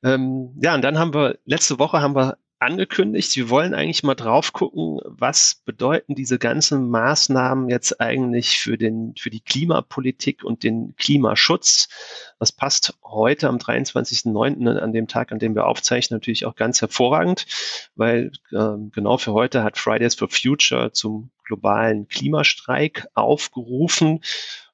Ähm, 0.02 0.52
ja, 0.60 0.74
und 0.74 0.82
dann 0.82 0.98
haben 0.98 1.14
wir, 1.14 1.38
letzte 1.44 1.78
Woche 1.78 2.00
haben 2.00 2.16
wir 2.16 2.38
angekündigt, 2.60 3.34
wir 3.36 3.48
wollen 3.48 3.74
eigentlich 3.74 4.02
mal 4.02 4.14
drauf 4.14 4.52
gucken, 4.52 5.00
was 5.04 5.62
bedeuten 5.64 6.14
diese 6.14 6.38
ganzen 6.38 6.90
Maßnahmen 6.90 7.70
jetzt 7.70 8.00
eigentlich 8.00 8.60
für 8.60 8.76
den, 8.76 9.14
für 9.18 9.30
die 9.30 9.40
Klimapolitik 9.40 10.44
und 10.44 10.62
den 10.62 10.94
Klimaschutz. 10.96 11.88
Das 12.38 12.52
passt 12.52 12.98
heute 13.02 13.48
am 13.48 13.56
23.09. 13.56 14.78
an 14.78 14.92
dem 14.92 15.08
Tag, 15.08 15.32
an 15.32 15.38
dem 15.38 15.54
wir 15.54 15.66
aufzeichnen, 15.66 16.16
natürlich 16.16 16.44
auch 16.44 16.54
ganz 16.54 16.82
hervorragend, 16.82 17.46
weil 17.94 18.30
äh, 18.52 18.76
genau 18.92 19.16
für 19.16 19.32
heute 19.32 19.64
hat 19.64 19.78
Fridays 19.78 20.14
for 20.14 20.28
Future 20.28 20.92
zum 20.92 21.30
globalen 21.44 22.08
Klimastreik 22.08 23.06
aufgerufen. 23.14 24.20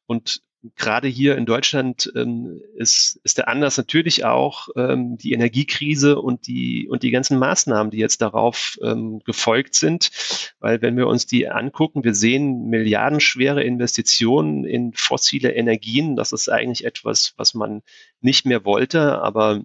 Und 0.07 0.42
gerade 0.74 1.09
hier 1.09 1.37
in 1.37 1.46
Deutschland 1.46 2.11
ähm, 2.16 2.61
ist, 2.74 3.20
ist 3.24 3.38
der 3.38 3.48
Anlass 3.48 3.76
natürlich 3.76 4.24
auch 4.24 4.68
ähm, 4.76 5.16
die 5.16 5.33
Energiekrise 5.33 6.20
und 6.20 6.46
die, 6.46 6.88
und 6.88 7.02
die 7.02 7.11
ganzen 7.11 7.38
Maßnahmen, 7.38 7.90
die 7.90 7.98
jetzt 7.98 8.22
darauf 8.22 8.79
ähm, 8.83 9.20
gefolgt 9.24 9.74
sind. 9.74 10.11
Weil 10.59 10.83
wenn 10.83 10.96
wir 10.96 11.07
uns 11.07 11.26
die 11.26 11.48
angucken, 11.48 12.05
wir 12.05 12.14
sehen 12.14 12.68
milliardenschwere 12.68 13.62
Investitionen 13.62 14.64
in 14.64 14.92
fossile 14.92 15.52
Energien. 15.52 16.16
Das 16.16 16.33
ist 16.33 16.48
eigentlich 16.48 16.85
etwas, 16.85 17.35
was 17.37 17.55
man 17.55 17.83
nicht 18.20 18.46
mehr 18.46 18.64
wollte, 18.64 19.20
aber 19.22 19.62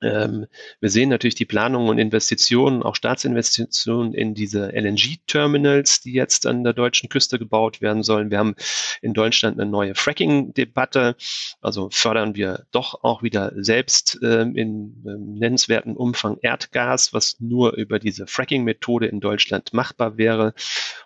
Ähm, 0.00 0.46
wir 0.80 0.90
sehen 0.90 1.08
natürlich 1.08 1.34
die 1.34 1.44
Planungen 1.44 1.88
und 1.88 1.98
Investitionen, 1.98 2.82
auch 2.82 2.94
Staatsinvestitionen 2.94 4.14
in 4.14 4.34
diese 4.34 4.70
LNG-Terminals, 4.72 6.00
die 6.00 6.12
jetzt 6.12 6.46
an 6.46 6.62
der 6.62 6.72
deutschen 6.72 7.08
Küste 7.08 7.38
gebaut 7.38 7.80
werden 7.80 8.02
sollen. 8.02 8.30
Wir 8.30 8.38
haben 8.38 8.54
in 9.02 9.12
Deutschland 9.12 9.58
eine 9.58 9.68
neue 9.70 9.94
Fracking-Debatte. 9.94 11.16
Also 11.60 11.88
fördern 11.90 12.36
wir 12.36 12.66
doch 12.70 13.02
auch 13.02 13.22
wieder 13.22 13.52
selbst 13.56 14.18
ähm, 14.22 14.56
in 14.56 15.02
ähm, 15.06 15.34
nennenswerten 15.34 15.96
Umfang 15.96 16.38
Erdgas, 16.42 17.12
was 17.12 17.40
nur 17.40 17.74
über 17.74 17.98
diese 17.98 18.26
Fracking-Methode 18.26 19.06
in 19.06 19.20
Deutschland 19.20 19.72
machbar 19.72 20.16
wäre. 20.16 20.54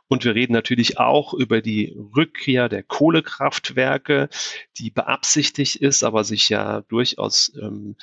Und 0.09 0.24
wir 0.24 0.35
reden 0.35 0.52
natürlich 0.52 0.98
auch 0.98 1.33
über 1.33 1.62
die 1.62 1.96
Rückkehr 2.14 2.68
der 2.68 2.83
Kohlekraftwerke, 2.83 4.28
die 4.76 4.90
beabsichtigt 4.90 5.76
ist, 5.76 6.05
aber 6.05 6.24
sich 6.24 6.50
ja 6.50 6.83
durchaus 6.83 7.50
ähm, 7.59 7.96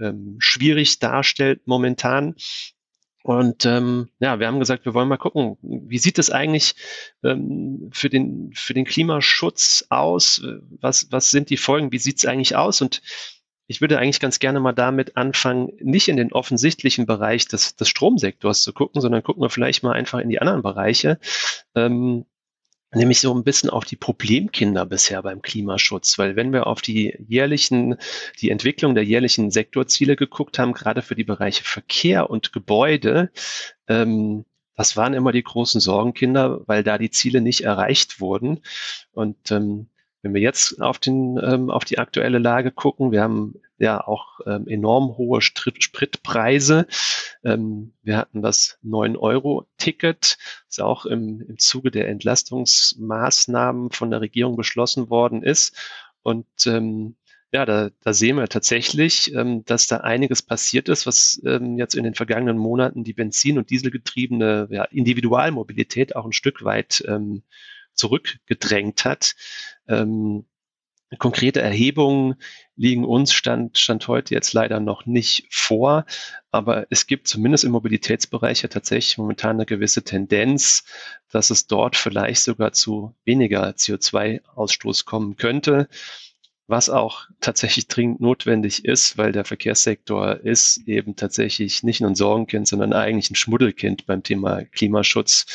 ähm, 0.00 0.36
schwierig 0.38 0.98
darstellt 0.98 1.62
momentan. 1.66 2.34
Und 3.24 3.66
ähm, 3.66 4.08
ja, 4.20 4.40
wir 4.40 4.46
haben 4.46 4.58
gesagt, 4.58 4.84
wir 4.84 4.94
wollen 4.94 5.08
mal 5.08 5.18
gucken, 5.18 5.58
wie 5.60 5.98
sieht 5.98 6.18
es 6.18 6.30
eigentlich 6.30 6.74
ähm, 7.22 7.90
für, 7.92 8.08
den, 8.08 8.52
für 8.54 8.74
den 8.74 8.84
Klimaschutz 8.84 9.84
aus? 9.90 10.42
Was, 10.80 11.08
was 11.10 11.30
sind 11.30 11.50
die 11.50 11.56
Folgen? 11.56 11.92
Wie 11.92 11.98
sieht 11.98 12.18
es 12.18 12.26
eigentlich 12.26 12.56
aus? 12.56 12.80
Und 12.80 13.02
ich 13.66 13.82
würde 13.82 13.98
eigentlich 13.98 14.20
ganz 14.20 14.38
gerne 14.38 14.60
mal 14.60 14.72
damit 14.72 15.16
anfangen, 15.16 15.72
nicht 15.80 16.08
in 16.08 16.16
den 16.16 16.32
offensichtlichen 16.32 17.04
Bereich 17.04 17.46
des, 17.46 17.76
des 17.76 17.88
Stromsektors 17.88 18.62
zu 18.62 18.72
gucken, 18.72 19.02
sondern 19.02 19.22
gucken 19.22 19.42
wir 19.42 19.50
vielleicht 19.50 19.82
mal 19.82 19.92
einfach 19.92 20.20
in 20.20 20.30
die 20.30 20.40
anderen 20.40 20.62
Bereiche. 20.62 21.18
Ähm, 21.74 22.24
nämlich 22.92 23.20
so 23.20 23.34
ein 23.34 23.44
bisschen 23.44 23.70
auf 23.70 23.84
die 23.84 23.96
Problemkinder 23.96 24.86
bisher 24.86 25.22
beim 25.22 25.42
Klimaschutz, 25.42 26.18
weil 26.18 26.36
wenn 26.36 26.52
wir 26.52 26.66
auf 26.66 26.80
die 26.80 27.14
jährlichen, 27.28 27.96
die 28.40 28.50
Entwicklung 28.50 28.94
der 28.94 29.04
jährlichen 29.04 29.50
Sektorziele 29.50 30.16
geguckt 30.16 30.58
haben, 30.58 30.72
gerade 30.72 31.02
für 31.02 31.14
die 31.14 31.24
Bereiche 31.24 31.64
Verkehr 31.64 32.30
und 32.30 32.52
Gebäude, 32.52 33.30
ähm, 33.88 34.44
das 34.74 34.96
waren 34.96 35.12
immer 35.12 35.32
die 35.32 35.42
großen 35.42 35.80
Sorgenkinder, 35.80 36.60
weil 36.66 36.84
da 36.84 36.98
die 36.98 37.10
Ziele 37.10 37.40
nicht 37.40 37.62
erreicht 37.62 38.20
wurden. 38.20 38.60
Und 39.10 39.50
ähm, 39.50 39.88
wenn 40.22 40.34
wir 40.34 40.40
jetzt 40.40 40.80
auf, 40.82 40.98
den, 40.98 41.38
ähm, 41.42 41.70
auf 41.70 41.84
die 41.84 41.98
aktuelle 41.98 42.38
Lage 42.38 42.72
gucken, 42.72 43.12
wir 43.12 43.22
haben 43.22 43.54
ja 43.78 44.04
auch 44.04 44.40
ähm, 44.46 44.66
enorm 44.66 45.16
hohe 45.16 45.40
Spritpreise. 45.40 46.86
Ähm, 47.44 47.92
wir 48.02 48.16
hatten 48.16 48.42
das 48.42 48.78
9-Euro-Ticket, 48.84 50.38
das 50.68 50.78
auch 50.80 51.06
im, 51.06 51.40
im 51.48 51.58
Zuge 51.58 51.90
der 51.90 52.08
Entlastungsmaßnahmen 52.08 53.92
von 53.92 54.10
der 54.10 54.20
Regierung 54.20 54.56
beschlossen 54.56 55.08
worden 55.08 55.42
ist. 55.42 55.76
Und 56.22 56.46
ähm, 56.66 57.14
ja, 57.52 57.64
da, 57.64 57.90
da 58.02 58.12
sehen 58.12 58.36
wir 58.36 58.48
tatsächlich, 58.48 59.32
ähm, 59.34 59.64
dass 59.64 59.86
da 59.86 59.98
einiges 59.98 60.42
passiert 60.42 60.88
ist, 60.88 61.06
was 61.06 61.40
ähm, 61.46 61.78
jetzt 61.78 61.94
in 61.94 62.04
den 62.04 62.14
vergangenen 62.14 62.58
Monaten 62.58 63.04
die 63.04 63.14
Benzin- 63.14 63.56
und 63.56 63.70
Dieselgetriebene 63.70 64.68
ja, 64.70 64.84
Individualmobilität 64.84 66.14
auch 66.14 66.26
ein 66.26 66.32
Stück 66.32 66.64
weit 66.64 67.02
ähm, 67.06 67.42
zurückgedrängt 67.98 69.04
hat. 69.04 69.34
Ähm, 69.88 70.46
konkrete 71.18 71.62
Erhebungen 71.62 72.34
liegen 72.76 73.04
uns 73.04 73.32
Stand, 73.32 73.78
Stand 73.78 74.06
heute 74.08 74.34
jetzt 74.34 74.52
leider 74.52 74.78
noch 74.78 75.06
nicht 75.06 75.46
vor, 75.50 76.04
aber 76.50 76.86
es 76.90 77.06
gibt 77.06 77.28
zumindest 77.28 77.64
im 77.64 77.72
Mobilitätsbereich 77.72 78.62
ja 78.62 78.68
tatsächlich 78.68 79.16
momentan 79.16 79.56
eine 79.56 79.66
gewisse 79.66 80.02
Tendenz, 80.02 80.84
dass 81.30 81.50
es 81.50 81.66
dort 81.66 81.96
vielleicht 81.96 82.42
sogar 82.42 82.72
zu 82.72 83.14
weniger 83.24 83.70
CO2-Ausstoß 83.70 85.06
kommen 85.06 85.36
könnte 85.36 85.88
was 86.68 86.90
auch 86.90 87.26
tatsächlich 87.40 87.88
dringend 87.88 88.20
notwendig 88.20 88.84
ist, 88.84 89.16
weil 89.16 89.32
der 89.32 89.46
Verkehrssektor 89.46 90.36
ist 90.36 90.86
eben 90.86 91.16
tatsächlich 91.16 91.82
nicht 91.82 92.02
nur 92.02 92.10
ein 92.10 92.14
Sorgenkind, 92.14 92.68
sondern 92.68 92.92
eigentlich 92.92 93.30
ein 93.30 93.36
Schmuddelkind 93.36 94.04
beim 94.04 94.22
Thema 94.22 94.64
Klimaschutz. 94.64 95.46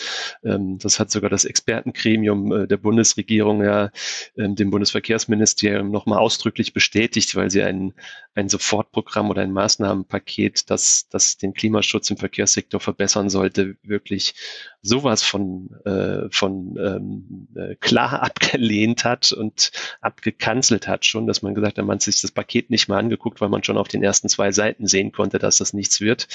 Ähm, 0.44 0.80
das 0.80 1.00
hat 1.00 1.12
sogar 1.12 1.30
das 1.30 1.46
Expertengremium 1.46 2.52
äh, 2.52 2.68
der 2.68 2.78
Bundesregierung 2.78 3.64
ja 3.64 3.92
ähm, 4.38 4.56
dem 4.56 4.72
Bundesverkehrsministerium 4.72 5.92
nochmal 5.92 6.18
ausdrücklich 6.18 6.74
bestätigt, 6.74 7.36
weil 7.36 7.52
sie 7.52 7.62
ein, 7.62 7.94
ein 8.34 8.50
Sofortprogramm 8.50 9.30
oder 9.30 9.44
ein 9.44 9.54
Maßnahmenpaket, 9.54 10.72
das, 10.72 11.08
das 11.10 11.38
den 11.38 11.54
Klimaschutz 11.54 12.10
im 12.10 12.18
Verkehrssektor 12.18 12.80
verbessern 12.80 13.30
sollte, 13.30 13.76
wirklich 13.84 14.34
sowas 14.82 15.22
von, 15.22 15.70
äh, 15.86 16.28
von 16.32 16.76
ähm, 16.78 17.48
äh, 17.56 17.76
klar 17.76 18.24
abgelehnt 18.24 19.06
hat 19.06 19.32
und 19.32 19.72
abgekanzelt 20.02 20.88
hat 20.88 21.03
schon, 21.06 21.28
dass 21.28 21.42
man 21.42 21.56
gesagt 21.56 21.78
hat, 21.78 21.86
man 21.86 21.96
hat 21.96 22.02
sich 22.02 22.22
das 22.22 22.32
Paket 22.32 22.70
nicht 22.70 22.88
mal 22.88 23.00
angeguckt, 23.00 23.42
weil 23.42 23.50
man 23.50 23.64
schon 23.64 23.78
auf 23.78 23.88
den 23.88 24.04
ersten 24.04 24.30
zwei 24.30 24.52
Seiten 24.52 24.88
sehen 24.88 25.12
konnte, 25.12 25.40
dass 25.40 25.58
das 25.58 25.74
nichts 25.74 26.02
wird. 26.02 26.28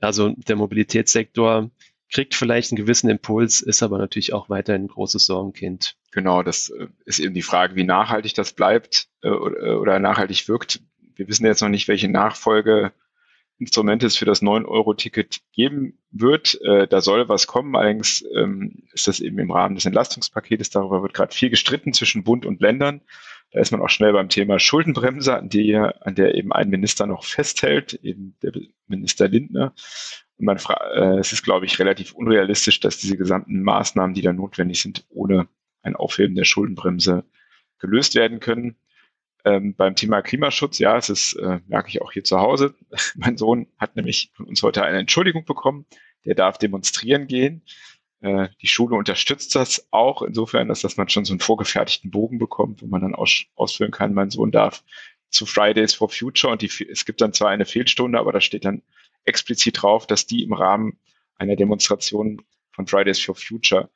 Also 0.00 0.30
der 0.36 0.56
Mobilitätssektor 0.56 1.70
kriegt 2.12 2.34
vielleicht 2.34 2.70
einen 2.70 2.76
gewissen 2.76 3.10
Impuls, 3.10 3.60
ist 3.60 3.82
aber 3.82 3.98
natürlich 3.98 4.32
auch 4.32 4.48
weiterhin 4.48 4.84
ein 4.84 4.88
großes 4.88 5.26
Sorgenkind. 5.26 5.96
Genau, 6.12 6.42
das 6.42 6.70
äh, 6.70 6.86
ist 7.04 7.18
eben 7.18 7.34
die 7.34 7.42
Frage, 7.42 7.76
wie 7.76 7.84
nachhaltig 7.84 8.34
das 8.34 8.52
bleibt 8.52 9.08
äh, 9.22 9.28
oder 9.28 9.98
nachhaltig 9.98 10.48
wirkt. 10.48 10.80
Wir 11.14 11.28
wissen 11.28 11.46
jetzt 11.46 11.62
noch 11.62 11.68
nicht, 11.68 11.88
welche 11.88 12.08
Nachfolge 12.08 12.92
Instrumente 13.58 14.06
es 14.06 14.16
für 14.16 14.26
das 14.26 14.42
9-Euro-Ticket 14.42 15.40
geben 15.52 15.98
wird. 16.10 16.60
Äh, 16.60 16.86
da 16.86 17.00
soll 17.00 17.28
was 17.28 17.46
kommen, 17.46 17.74
allerdings 17.74 18.22
ähm, 18.36 18.82
ist 18.92 19.08
das 19.08 19.20
eben 19.20 19.38
im 19.38 19.50
Rahmen 19.50 19.74
des 19.74 19.86
Entlastungspaketes. 19.86 20.68
Darüber 20.70 21.02
wird 21.02 21.14
gerade 21.14 21.34
viel 21.34 21.48
gestritten 21.48 21.94
zwischen 21.94 22.22
Bund 22.22 22.44
und 22.44 22.60
Ländern. 22.60 23.00
Da 23.56 23.62
ist 23.62 23.70
man 23.70 23.80
auch 23.80 23.88
schnell 23.88 24.12
beim 24.12 24.28
Thema 24.28 24.58
Schuldenbremse, 24.58 25.34
an 25.34 25.48
der, 25.48 26.06
an 26.06 26.14
der 26.14 26.34
eben 26.34 26.52
ein 26.52 26.68
Minister 26.68 27.06
noch 27.06 27.24
festhält, 27.24 27.94
eben 27.94 28.36
der 28.42 28.52
Minister 28.86 29.28
Lindner. 29.28 29.72
Und 30.36 30.44
man 30.44 30.58
äh, 30.58 31.18
es 31.20 31.32
ist, 31.32 31.42
glaube 31.42 31.64
ich, 31.64 31.78
relativ 31.78 32.12
unrealistisch, 32.12 32.80
dass 32.80 32.98
diese 32.98 33.16
gesamten 33.16 33.62
Maßnahmen, 33.62 34.12
die 34.12 34.20
da 34.20 34.34
notwendig 34.34 34.82
sind, 34.82 35.06
ohne 35.08 35.48
ein 35.80 35.96
Aufheben 35.96 36.34
der 36.34 36.44
Schuldenbremse 36.44 37.24
gelöst 37.78 38.14
werden 38.14 38.40
können. 38.40 38.76
Ähm, 39.46 39.74
beim 39.74 39.94
Thema 39.94 40.20
Klimaschutz, 40.20 40.78
ja, 40.78 40.98
es 40.98 41.08
ist, 41.08 41.32
äh, 41.36 41.60
merke 41.66 41.88
ich 41.88 42.02
auch 42.02 42.12
hier 42.12 42.24
zu 42.24 42.38
Hause. 42.38 42.74
mein 43.14 43.38
Sohn 43.38 43.68
hat 43.78 43.96
nämlich 43.96 44.32
von 44.34 44.44
uns 44.44 44.62
heute 44.62 44.82
eine 44.82 44.98
Entschuldigung 44.98 45.46
bekommen. 45.46 45.86
Der 46.26 46.34
darf 46.34 46.58
demonstrieren 46.58 47.26
gehen. 47.26 47.62
Äh, 48.26 48.48
die 48.60 48.66
Schule 48.66 48.96
unterstützt 48.96 49.54
das 49.54 49.86
auch 49.92 50.20
insofern, 50.22 50.66
dass, 50.66 50.80
dass 50.80 50.96
man 50.96 51.08
schon 51.08 51.24
so 51.24 51.32
einen 51.32 51.40
vorgefertigten 51.40 52.10
Bogen 52.10 52.38
bekommt, 52.38 52.82
wo 52.82 52.86
man 52.86 53.00
dann 53.00 53.14
aus, 53.14 53.44
ausfüllen 53.54 53.92
kann, 53.92 54.14
mein 54.14 54.30
Sohn 54.30 54.50
darf 54.50 54.82
zu 55.30 55.46
Fridays 55.46 55.94
for 55.94 56.08
Future 56.08 56.52
und 56.52 56.60
die, 56.60 56.70
es 56.90 57.04
gibt 57.04 57.20
dann 57.20 57.32
zwar 57.32 57.50
eine 57.50 57.66
Fehlstunde, 57.66 58.18
aber 58.18 58.32
da 58.32 58.40
steht 58.40 58.64
dann 58.64 58.82
explizit 59.24 59.80
drauf, 59.80 60.08
dass 60.08 60.26
die 60.26 60.42
im 60.42 60.52
Rahmen 60.52 60.98
einer 61.36 61.54
Demonstration 61.54 62.42
von 62.72 62.86
Fridays 62.88 63.20
for 63.20 63.36
Future 63.36 63.90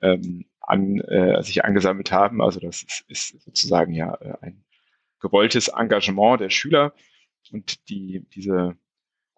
ähm, 0.00 0.46
an, 0.60 1.00
äh, 1.00 1.42
sich 1.42 1.64
angesammelt 1.64 2.10
haben. 2.10 2.40
Also 2.40 2.60
das 2.60 2.82
ist, 2.82 3.04
ist 3.08 3.42
sozusagen 3.42 3.92
ja 3.92 4.14
äh, 4.14 4.34
ein 4.40 4.64
gewolltes 5.20 5.68
Engagement 5.68 6.40
der 6.40 6.50
Schüler. 6.50 6.94
Und 7.52 7.88
die, 7.90 8.24
diese 8.34 8.76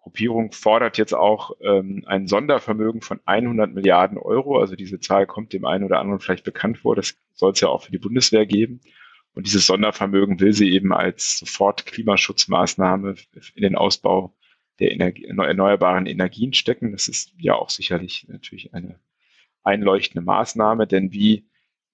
Gruppierung 0.07 0.53
fordert 0.53 0.97
jetzt 0.97 1.13
auch 1.13 1.51
ähm, 1.59 2.05
ein 2.05 2.27
Sondervermögen 2.27 3.01
von 3.01 3.19
100 3.25 3.73
Milliarden 3.73 4.17
Euro. 4.17 4.57
Also 4.57 4.77
diese 4.77 5.01
Zahl 5.01 5.27
kommt 5.27 5.51
dem 5.51 5.65
einen 5.65 5.83
oder 5.83 5.99
anderen 5.99 6.21
vielleicht 6.21 6.45
bekannt 6.45 6.77
vor. 6.77 6.95
Das 6.95 7.17
soll 7.33 7.51
es 7.51 7.59
ja 7.59 7.67
auch 7.67 7.83
für 7.83 7.91
die 7.91 7.97
Bundeswehr 7.97 8.45
geben. 8.45 8.79
Und 9.33 9.47
dieses 9.47 9.65
Sondervermögen 9.65 10.39
will 10.39 10.53
sie 10.53 10.71
eben 10.71 10.93
als 10.93 11.39
sofort 11.39 11.85
Klimaschutzmaßnahme 11.85 13.15
in 13.53 13.61
den 13.61 13.75
Ausbau 13.75 14.33
der 14.79 14.93
Energie, 14.93 15.25
erneuerbaren 15.25 16.05
Energien 16.05 16.53
stecken. 16.53 16.93
Das 16.93 17.09
ist 17.09 17.33
ja 17.37 17.55
auch 17.55 17.69
sicherlich 17.69 18.27
natürlich 18.29 18.73
eine 18.73 19.01
einleuchtende 19.63 20.25
Maßnahme, 20.25 20.87
denn 20.87 21.11
wie, 21.11 21.49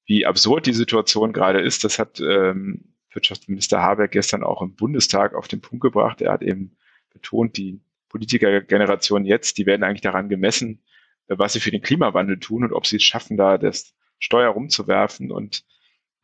wie 0.06 0.28
absurd 0.28 0.68
die 0.68 0.74
Situation 0.74 1.34
gerade 1.34 1.62
ist, 1.62 1.84
das 1.84 1.98
hat 1.98 2.20
ähm, 2.20 2.94
Wirtschaftsminister 3.10 3.82
Habeck 3.82 4.12
gestern 4.12 4.44
auch 4.44 4.62
im 4.62 4.76
Bundestag 4.76 5.34
auf 5.34 5.48
den 5.48 5.62
Punkt 5.62 5.82
gebracht. 5.82 6.22
Er 6.22 6.34
hat 6.34 6.44
eben 6.44 6.78
betont, 7.12 7.58
die 7.58 7.82
Politikergeneration 8.14 9.26
jetzt, 9.26 9.58
die 9.58 9.66
werden 9.66 9.84
eigentlich 9.84 10.02
daran 10.02 10.30
gemessen, 10.30 10.84
was 11.28 11.54
sie 11.54 11.60
für 11.60 11.72
den 11.72 11.82
Klimawandel 11.82 12.40
tun 12.40 12.64
und 12.64 12.72
ob 12.72 12.86
sie 12.86 12.98
es 12.98 13.04
schaffen, 13.04 13.38
da 13.38 13.58
das 13.58 13.96
Steuer 14.20 14.52
rumzuwerfen. 14.52 15.32
Und 15.32 15.66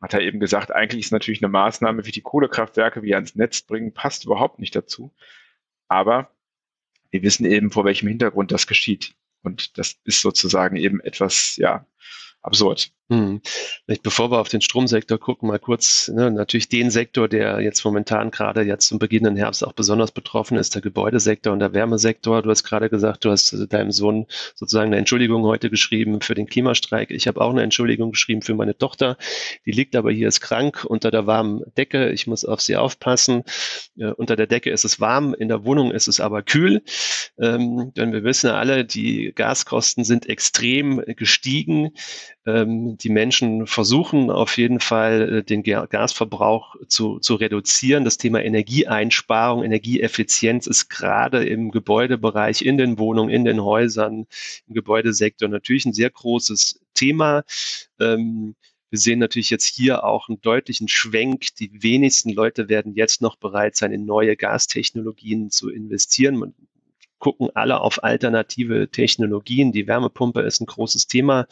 hat 0.00 0.14
er 0.14 0.20
eben 0.20 0.38
gesagt, 0.38 0.70
eigentlich 0.70 1.06
ist 1.06 1.10
natürlich 1.10 1.42
eine 1.42 1.50
Maßnahme 1.50 2.06
wie 2.06 2.12
die 2.12 2.20
Kohlekraftwerke 2.22 3.02
wie 3.02 3.14
ans 3.16 3.34
Netz 3.34 3.62
bringen, 3.62 3.92
passt 3.92 4.24
überhaupt 4.24 4.60
nicht 4.60 4.76
dazu. 4.76 5.12
Aber 5.88 6.30
wir 7.10 7.24
wissen 7.24 7.44
eben, 7.44 7.72
vor 7.72 7.84
welchem 7.84 8.06
Hintergrund 8.06 8.52
das 8.52 8.68
geschieht. 8.68 9.16
Und 9.42 9.76
das 9.76 10.00
ist 10.04 10.20
sozusagen 10.20 10.76
eben 10.76 11.00
etwas, 11.00 11.56
ja, 11.56 11.86
absurd. 12.40 12.92
Hm. 13.10 13.40
Bevor 14.04 14.30
wir 14.30 14.38
auf 14.38 14.48
den 14.48 14.60
Stromsektor 14.60 15.18
gucken, 15.18 15.48
mal 15.48 15.58
kurz, 15.58 16.06
ne, 16.14 16.30
natürlich 16.30 16.68
den 16.68 16.92
Sektor, 16.92 17.26
der 17.26 17.58
jetzt 17.60 17.84
momentan 17.84 18.30
gerade 18.30 18.62
jetzt 18.62 18.86
zum 18.86 19.00
beginnenden 19.00 19.36
Herbst 19.36 19.66
auch 19.66 19.72
besonders 19.72 20.12
betroffen 20.12 20.56
ist, 20.56 20.76
der 20.76 20.82
Gebäudesektor 20.82 21.52
und 21.52 21.58
der 21.58 21.74
Wärmesektor. 21.74 22.40
Du 22.40 22.50
hast 22.50 22.62
gerade 22.62 22.88
gesagt, 22.88 23.24
du 23.24 23.32
hast 23.32 23.52
deinem 23.72 23.90
Sohn 23.90 24.26
sozusagen 24.54 24.90
eine 24.90 24.98
Entschuldigung 24.98 25.42
heute 25.42 25.70
geschrieben 25.70 26.20
für 26.20 26.36
den 26.36 26.46
Klimastreik. 26.46 27.10
Ich 27.10 27.26
habe 27.26 27.40
auch 27.40 27.50
eine 27.50 27.64
Entschuldigung 27.64 28.12
geschrieben 28.12 28.42
für 28.42 28.54
meine 28.54 28.78
Tochter. 28.78 29.16
Die 29.66 29.72
liegt 29.72 29.96
aber 29.96 30.12
hier, 30.12 30.28
ist 30.28 30.40
krank 30.40 30.84
unter 30.84 31.10
der 31.10 31.26
warmen 31.26 31.64
Decke. 31.76 32.10
Ich 32.10 32.28
muss 32.28 32.44
auf 32.44 32.60
sie 32.60 32.76
aufpassen. 32.76 33.42
Äh, 33.98 34.12
unter 34.12 34.36
der 34.36 34.46
Decke 34.46 34.70
ist 34.70 34.84
es 34.84 35.00
warm, 35.00 35.34
in 35.34 35.48
der 35.48 35.64
Wohnung 35.64 35.90
ist 35.90 36.06
es 36.06 36.20
aber 36.20 36.42
kühl. 36.42 36.84
Ähm, 37.40 37.92
denn 37.96 38.12
wir 38.12 38.22
wissen 38.22 38.46
ja 38.46 38.54
alle, 38.54 38.84
die 38.84 39.32
Gaskosten 39.34 40.04
sind 40.04 40.28
extrem 40.28 41.02
gestiegen. 41.16 41.90
Ähm, 42.46 42.96
die 43.02 43.08
Menschen 43.08 43.66
versuchen 43.66 44.30
auf 44.30 44.56
jeden 44.56 44.80
Fall, 44.80 45.38
äh, 45.38 45.42
den 45.42 45.62
Gasverbrauch 45.62 46.76
zu, 46.86 47.18
zu 47.18 47.34
reduzieren. 47.34 48.04
Das 48.04 48.18
Thema 48.18 48.42
Energieeinsparung, 48.42 49.64
Energieeffizienz 49.64 50.66
ist 50.66 50.88
gerade 50.88 51.44
im 51.44 51.70
Gebäudebereich, 51.70 52.62
in 52.62 52.76
den 52.78 52.98
Wohnungen, 52.98 53.30
in 53.30 53.44
den 53.44 53.62
Häusern, 53.62 54.26
im 54.68 54.74
Gebäudesektor 54.74 55.48
natürlich 55.48 55.86
ein 55.86 55.92
sehr 55.92 56.10
großes 56.10 56.80
Thema. 56.94 57.44
Ähm, 57.98 58.54
wir 58.90 58.98
sehen 58.98 59.20
natürlich 59.20 59.50
jetzt 59.50 59.66
hier 59.66 60.04
auch 60.04 60.28
einen 60.28 60.40
deutlichen 60.40 60.88
Schwenk. 60.88 61.54
Die 61.56 61.82
wenigsten 61.82 62.30
Leute 62.30 62.68
werden 62.68 62.94
jetzt 62.94 63.22
noch 63.22 63.36
bereit 63.36 63.76
sein, 63.76 63.92
in 63.92 64.04
neue 64.04 64.36
Gastechnologien 64.36 65.50
zu 65.50 65.70
investieren. 65.70 66.36
Man 66.36 66.54
gucken 67.20 67.50
alle 67.54 67.80
auf 67.80 68.02
alternative 68.02 68.90
Technologien. 68.90 69.70
Die 69.70 69.86
Wärmepumpe 69.86 70.40
ist 70.40 70.60
ein 70.60 70.66
großes 70.66 71.06
Thema. 71.06 71.46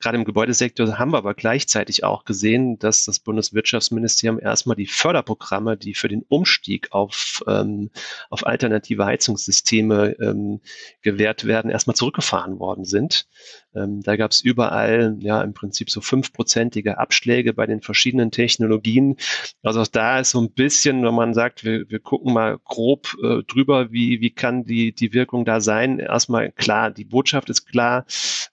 Gerade 0.00 0.18
im 0.18 0.24
Gebäudesektor 0.24 0.98
haben 0.98 1.12
wir 1.12 1.18
aber 1.18 1.34
gleichzeitig 1.34 2.04
auch 2.04 2.24
gesehen, 2.24 2.78
dass 2.78 3.04
das 3.04 3.18
Bundeswirtschaftsministerium 3.18 4.38
erstmal 4.40 4.76
die 4.76 4.86
Förderprogramme, 4.86 5.76
die 5.76 5.94
für 5.94 6.08
den 6.08 6.22
Umstieg 6.28 6.92
auf, 6.92 7.42
ähm, 7.46 7.90
auf 8.30 8.46
alternative 8.46 9.04
Heizungssysteme 9.04 10.16
ähm, 10.20 10.60
gewährt 11.02 11.46
werden, 11.46 11.70
erstmal 11.70 11.96
zurückgefahren 11.96 12.58
worden 12.58 12.84
sind. 12.84 13.26
Ähm, 13.74 14.00
da 14.02 14.16
gab 14.16 14.30
es 14.30 14.40
überall 14.40 15.16
ja 15.20 15.42
im 15.42 15.52
Prinzip 15.52 15.90
so 15.90 16.00
fünfprozentige 16.00 16.98
Abschläge 16.98 17.52
bei 17.52 17.66
den 17.66 17.82
verschiedenen 17.82 18.30
Technologien. 18.30 19.16
Also 19.62 19.84
da 19.90 20.20
ist 20.20 20.30
so 20.30 20.40
ein 20.40 20.52
bisschen, 20.52 21.04
wenn 21.04 21.14
man 21.14 21.34
sagt, 21.34 21.64
wir, 21.64 21.88
wir 21.90 21.98
gucken 21.98 22.32
mal 22.32 22.58
grob 22.64 23.16
äh, 23.22 23.42
drüber, 23.42 23.92
wie, 23.92 24.20
wie 24.20 24.30
kann 24.30 24.64
die, 24.64 24.92
die 24.92 25.12
Wirkung 25.12 25.44
da 25.44 25.60
sein. 25.60 25.98
Erstmal 25.98 26.52
klar, 26.52 26.90
die 26.90 27.04
Botschaft 27.04 27.50
ist 27.50 27.66
klar, 27.66 28.06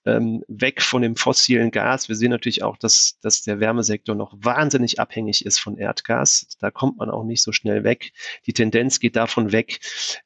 ähm, 0.05 0.43
weg 0.47 0.81
von 0.81 1.01
dem 1.01 1.15
fossilen 1.35 1.69
Gas. 1.69 2.07
Wir 2.07 2.15
sehen 2.15 2.31
natürlich 2.31 2.63
auch, 2.63 2.77
dass, 2.77 3.19
dass 3.21 3.41
der 3.41 3.59
Wärmesektor 3.59 4.15
noch 4.15 4.33
wahnsinnig 4.37 5.01
abhängig 5.01 5.45
ist 5.45 5.59
von 5.59 5.77
Erdgas. 5.77 6.47
Da 6.59 6.71
kommt 6.71 6.97
man 6.97 7.09
auch 7.09 7.25
nicht 7.25 7.41
so 7.41 7.51
schnell 7.51 7.83
weg. 7.83 8.13
Die 8.45 8.53
Tendenz 8.53 9.01
geht 9.01 9.17
davon 9.17 9.51
weg. 9.51 9.79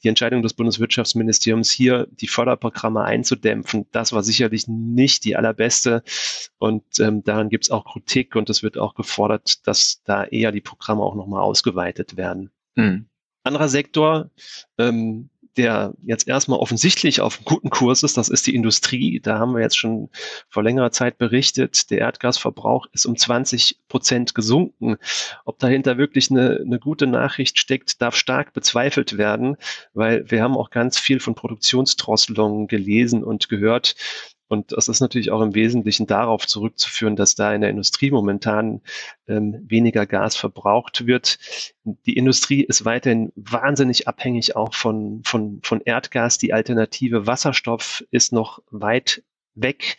Die 0.03 0.07
Entscheidung 0.07 0.43
des 0.43 0.53
Bundeswirtschaftsministeriums 0.53 1.71
hier, 1.71 2.07
die 2.11 2.27
Förderprogramme 2.27 3.03
einzudämpfen, 3.03 3.87
das 3.91 4.13
war 4.13 4.21
sicherlich 4.21 4.67
nicht 4.67 5.25
die 5.25 5.35
allerbeste. 5.35 6.03
Und 6.59 6.83
ähm, 6.99 7.23
daran 7.23 7.49
gibt 7.49 7.65
es 7.65 7.71
auch 7.71 7.91
Kritik 7.91 8.35
und 8.35 8.49
es 8.51 8.61
wird 8.61 8.77
auch 8.77 8.93
gefordert, 8.93 9.65
dass 9.67 10.03
da 10.03 10.25
eher 10.25 10.51
die 10.51 10.61
Programme 10.61 11.01
auch 11.01 11.15
nochmal 11.15 11.41
ausgeweitet 11.41 12.17
werden. 12.17 12.51
Mhm. 12.75 13.07
Anderer 13.43 13.69
Sektor, 13.69 14.29
ähm, 14.77 15.31
der 15.59 15.93
jetzt 16.05 16.25
erstmal 16.25 16.57
offensichtlich 16.59 17.19
auf 17.19 17.37
einem 17.37 17.45
guten 17.45 17.69
Kurs 17.69 18.01
ist, 18.01 18.15
das 18.15 18.29
ist 18.29 18.47
die 18.47 18.55
Industrie. 18.55 19.19
Da 19.19 19.39
haben 19.39 19.53
wir 19.53 19.61
jetzt 19.61 19.77
schon 19.77 20.09
vor 20.47 20.63
längerer 20.63 20.91
Zeit 20.91 21.17
berichtet, 21.17 21.91
der 21.91 21.99
Erdgasverbrauch 21.99 22.87
ist 22.93 23.05
um 23.05 23.17
20 23.17 23.77
Prozent 23.89 24.33
gesunken. 24.33 24.95
Ob 25.43 25.59
dahinter 25.59 25.97
wirklich 25.97 26.31
eine, 26.31 26.61
eine 26.65 26.79
gute 26.79 27.07
Nachricht 27.07 27.59
steckt, 27.59 28.01
darf 28.01 28.15
stark 28.15 28.53
bezweifelt 28.53 29.17
werden, 29.17 29.57
weil 29.93 30.23
wir 30.31 30.41
haben 30.41 30.55
auch 30.55 30.69
ganz 30.69 30.97
viel 30.97 31.19
von 31.19 31.35
Produktionsdrosselungen 31.35 32.67
gelesen 32.67 33.25
und 33.25 33.49
gehört. 33.49 33.95
Und 34.49 34.71
das 34.71 34.87
ist 34.87 34.99
natürlich 34.99 35.31
auch 35.31 35.41
im 35.41 35.53
Wesentlichen 35.53 36.07
darauf 36.07 36.47
zurückzuführen, 36.47 37.15
dass 37.15 37.35
da 37.35 37.53
in 37.53 37.61
der 37.61 37.69
Industrie 37.69 38.11
momentan 38.11 38.81
ähm, 39.27 39.63
weniger 39.67 40.05
Gas 40.05 40.35
verbraucht 40.35 41.05
wird. 41.05 41.37
Die 41.83 42.17
Industrie 42.17 42.63
ist 42.63 42.83
weiterhin 42.83 43.31
wahnsinnig 43.35 44.07
abhängig 44.07 44.55
auch 44.55 44.73
von, 44.73 45.21
von, 45.23 45.59
von 45.63 45.81
Erdgas. 45.81 46.39
Die 46.39 46.51
Alternative 46.51 47.27
Wasserstoff 47.27 48.03
ist 48.09 48.33
noch 48.33 48.61
weit 48.71 49.23
weg. 49.53 49.97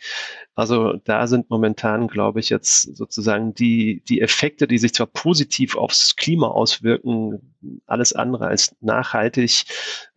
Also 0.55 0.93
da 1.05 1.27
sind 1.27 1.49
momentan, 1.49 2.07
glaube 2.07 2.39
ich, 2.39 2.49
jetzt 2.49 2.95
sozusagen 2.95 3.53
die, 3.53 4.03
die 4.07 4.21
Effekte, 4.21 4.67
die 4.67 4.77
sich 4.77 4.93
zwar 4.93 5.07
positiv 5.07 5.75
aufs 5.77 6.15
Klima 6.15 6.47
auswirken, 6.47 7.55
alles 7.85 8.13
andere 8.13 8.47
als 8.47 8.75
nachhaltig. 8.81 9.65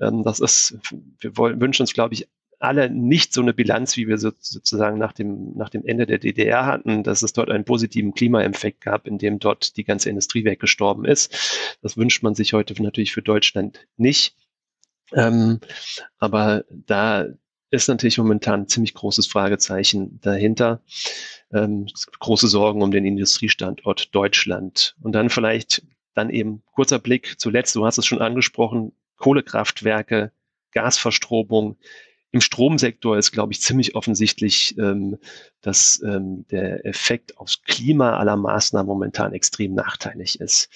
Ähm, 0.01 0.23
das 0.25 0.41
ist, 0.41 0.79
wir 1.21 1.37
wollen, 1.37 1.61
wünschen 1.61 1.83
uns, 1.83 1.93
glaube 1.93 2.15
ich, 2.15 2.29
alle 2.65 2.91
nicht 2.91 3.33
so 3.33 3.41
eine 3.41 3.55
Bilanz, 3.55 3.97
wie 3.97 4.09
wir 4.09 4.19
so, 4.19 4.33
sozusagen 4.39 4.99
nach 4.99 5.13
dem, 5.13 5.57
nach 5.57 5.71
dem 5.71 5.85
Ende 5.85 6.07
der 6.07 6.19
DDR 6.19 6.67
hatten, 6.67 7.03
dass 7.03 7.23
es 7.23 7.33
dort 7.33 7.51
einen 7.51 7.65
positiven 7.65 8.15
Klimaeffekt 8.15 8.81
gab, 8.81 9.07
in 9.07 9.19
dem 9.19 9.39
dort 9.39 9.77
die 9.77 9.85
ganze 9.85 10.11
Industrie 10.11 10.45
weggestorben 10.45 11.05
ist. 11.05 11.79
Das 11.83 11.97
wünscht 11.97 12.23
man 12.23 12.35
sich 12.35 12.53
heute 12.53 12.81
natürlich 12.83 13.13
für 13.13 13.23
Deutschland 13.23 13.87
nicht. 13.97 14.37
Ähm, 15.13 15.61
aber 16.19 16.65
da 16.71 17.27
ist 17.71 17.89
natürlich 17.89 18.19
momentan 18.19 18.63
ein 18.63 18.69
ziemlich 18.69 18.95
großes 18.95 19.27
Fragezeichen 19.27 20.21
dahinter. 20.21 20.83
Ähm, 21.53 21.87
große 22.19 22.49
Sorgen 22.49 22.83
um 22.83 22.91
den 22.91 23.05
Industriestandort 23.05 24.15
Deutschland. 24.15 24.97
Und 25.03 25.13
dann 25.13 25.31
vielleicht 25.31 25.83
dann 26.15 26.31
eben 26.31 26.63
kurzer 26.73 26.99
Blick 26.99 27.35
zuletzt, 27.39 27.75
du 27.75 27.85
hast 27.85 27.99
es 27.99 28.07
schon 28.07 28.23
angesprochen, 28.23 28.93
Kohlekraftwerke, 29.17 30.33
Gasverstromung, 30.73 31.77
im 32.35 32.41
Stromsektor 32.41 33.17
ist, 33.17 33.31
glaube 33.31 33.53
ich, 33.53 33.61
ziemlich 33.61 33.95
offensichtlich, 33.95 34.77
ähm, 34.77 35.19
dass 35.61 36.03
ähm, 36.05 36.45
der 36.51 36.85
Effekt 36.85 37.39
aufs 37.39 37.63
Klima 37.63 38.17
aller 38.17 38.37
Maßnahmen 38.37 38.89
momentan 38.89 39.33
extrem 39.33 39.75
nachteilig 39.75 40.41
ist. 40.41 40.69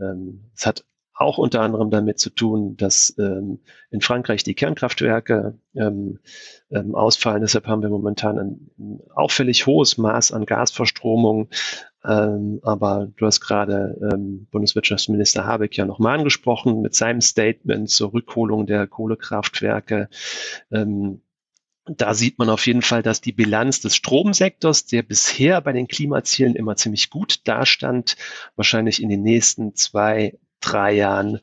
Ähm, 0.00 0.50
es 0.56 0.66
hat 0.66 0.84
auch 1.14 1.38
unter 1.38 1.60
anderem 1.60 1.90
damit 1.90 2.18
zu 2.18 2.30
tun, 2.30 2.76
dass 2.76 3.14
ähm, 3.18 3.60
in 3.90 4.00
Frankreich 4.00 4.42
die 4.42 4.54
Kernkraftwerke 4.54 5.56
ähm, 5.76 6.18
ähm, 6.70 6.96
ausfallen. 6.96 7.40
Deshalb 7.40 7.68
haben 7.68 7.82
wir 7.82 7.88
momentan 7.88 8.38
ein, 8.40 8.70
ein 8.76 9.00
auffällig 9.14 9.64
hohes 9.64 9.98
Maß 9.98 10.32
an 10.32 10.44
Gasverstromung. 10.44 11.50
Ähm, 12.06 12.60
aber 12.62 13.08
du 13.16 13.26
hast 13.26 13.40
gerade 13.40 13.98
ähm, 14.12 14.46
Bundeswirtschaftsminister 14.50 15.44
Habeck 15.44 15.76
ja 15.76 15.84
nochmal 15.84 16.18
angesprochen 16.18 16.80
mit 16.80 16.94
seinem 16.94 17.20
Statement 17.20 17.90
zur 17.90 18.12
Rückholung 18.12 18.66
der 18.66 18.86
Kohlekraftwerke. 18.86 20.08
Ähm, 20.70 21.22
da 21.86 22.14
sieht 22.14 22.38
man 22.38 22.50
auf 22.50 22.66
jeden 22.66 22.82
Fall, 22.82 23.02
dass 23.02 23.20
die 23.20 23.32
Bilanz 23.32 23.80
des 23.80 23.94
Stromsektors, 23.94 24.86
der 24.86 25.02
bisher 25.02 25.60
bei 25.60 25.72
den 25.72 25.86
Klimazielen 25.88 26.56
immer 26.56 26.76
ziemlich 26.76 27.10
gut 27.10 27.46
dastand, 27.46 28.16
wahrscheinlich 28.56 29.02
in 29.02 29.08
den 29.08 29.22
nächsten 29.22 29.74
zwei, 29.76 30.36
drei 30.60 30.94
Jahren, 30.94 31.40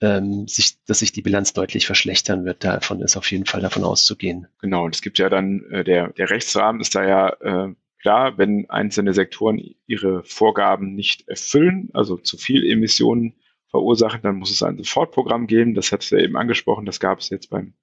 ähm, 0.00 0.46
sich, 0.48 0.82
dass 0.84 0.98
sich 0.98 1.12
die 1.12 1.22
Bilanz 1.22 1.54
deutlich 1.54 1.86
verschlechtern 1.86 2.44
wird. 2.44 2.62
Davon 2.64 3.00
ist 3.00 3.16
auf 3.16 3.30
jeden 3.30 3.46
Fall 3.46 3.62
davon 3.62 3.84
auszugehen. 3.84 4.48
Genau, 4.60 4.84
und 4.84 4.94
es 4.94 5.00
gibt 5.00 5.18
ja 5.18 5.30
dann, 5.30 5.64
äh, 5.70 5.82
der, 5.82 6.12
der 6.12 6.28
Rechtsrahmen 6.28 6.80
ist 6.80 6.94
da 6.94 7.06
ja 7.06 7.28
äh, 7.40 7.74
klar, 8.00 8.38
wenn 8.38 8.68
einzelne 8.70 9.12
Sektoren 9.14 9.74
ihre 9.86 10.22
Vorgaben 10.24 10.94
nicht 10.94 11.28
erfüllen, 11.28 11.90
also 11.92 12.16
zu 12.16 12.36
viel 12.36 12.68
Emissionen 12.70 13.34
verursachen, 13.70 14.22
dann 14.22 14.36
muss 14.36 14.50
es 14.50 14.62
ein 14.62 14.78
Sofortprogramm 14.78 15.46
geben. 15.46 15.74
Das 15.74 15.92
hat 15.92 16.08
ja 16.10 16.18
eben 16.18 16.36
angesprochen, 16.36 16.86
das 16.86 17.00
gab 17.00 17.18
es 17.18 17.30
jetzt 17.30 17.50
beim 17.50 17.74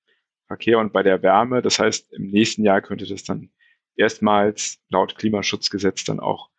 Verkehr 0.47 0.79
und 0.79 0.93
bei 0.93 1.03
der 1.03 1.21
Wärme. 1.21 1.61
Das 1.61 1.79
heißt, 1.79 2.11
im 2.13 2.27
nächsten 2.27 2.63
Jahr 2.63 2.81
könnte 2.81 3.05
das 3.05 3.23
dann 3.23 3.49
erstmals 3.95 4.79
laut 4.89 5.15
Klimaschutzgesetz 5.15 6.03
dann 6.03 6.19
auch 6.19 6.49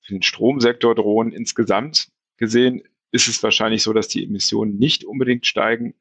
für 0.00 0.14
den 0.14 0.22
Stromsektor 0.22 0.94
drohen. 0.94 1.32
Insgesamt 1.32 2.08
gesehen 2.36 2.82
ist 3.12 3.28
es 3.28 3.42
wahrscheinlich 3.42 3.82
so, 3.82 3.92
dass 3.92 4.08
die 4.08 4.24
Emissionen 4.24 4.78
nicht 4.78 5.04
unbedingt 5.04 5.46
steigen, 5.46 5.94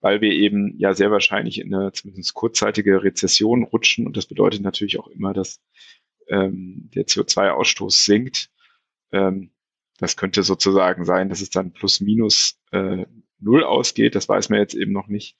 weil 0.00 0.20
wir 0.20 0.32
eben 0.32 0.78
ja 0.78 0.94
sehr 0.94 1.10
wahrscheinlich 1.10 1.60
in 1.60 1.74
eine 1.74 1.92
zumindest 1.92 2.34
kurzzeitige 2.34 3.02
Rezession 3.02 3.64
rutschen. 3.64 4.06
Und 4.06 4.16
das 4.16 4.26
bedeutet 4.26 4.62
natürlich 4.62 4.98
auch 4.98 5.08
immer, 5.08 5.32
dass 5.32 5.60
ähm, 6.28 6.90
der 6.94 7.06
CO2-Ausstoß 7.06 8.04
sinkt. 8.04 8.50
Ähm, 9.12 9.50
das 9.98 10.16
könnte 10.16 10.42
sozusagen 10.42 11.04
sein, 11.04 11.28
dass 11.28 11.40
es 11.40 11.50
dann 11.50 11.72
plus 11.72 12.00
minus 12.00 12.60
äh, 12.70 13.06
null 13.40 13.64
ausgeht. 13.64 14.14
Das 14.14 14.28
weiß 14.28 14.48
man 14.48 14.60
jetzt 14.60 14.74
eben 14.74 14.92
noch 14.92 15.08
nicht. 15.08 15.36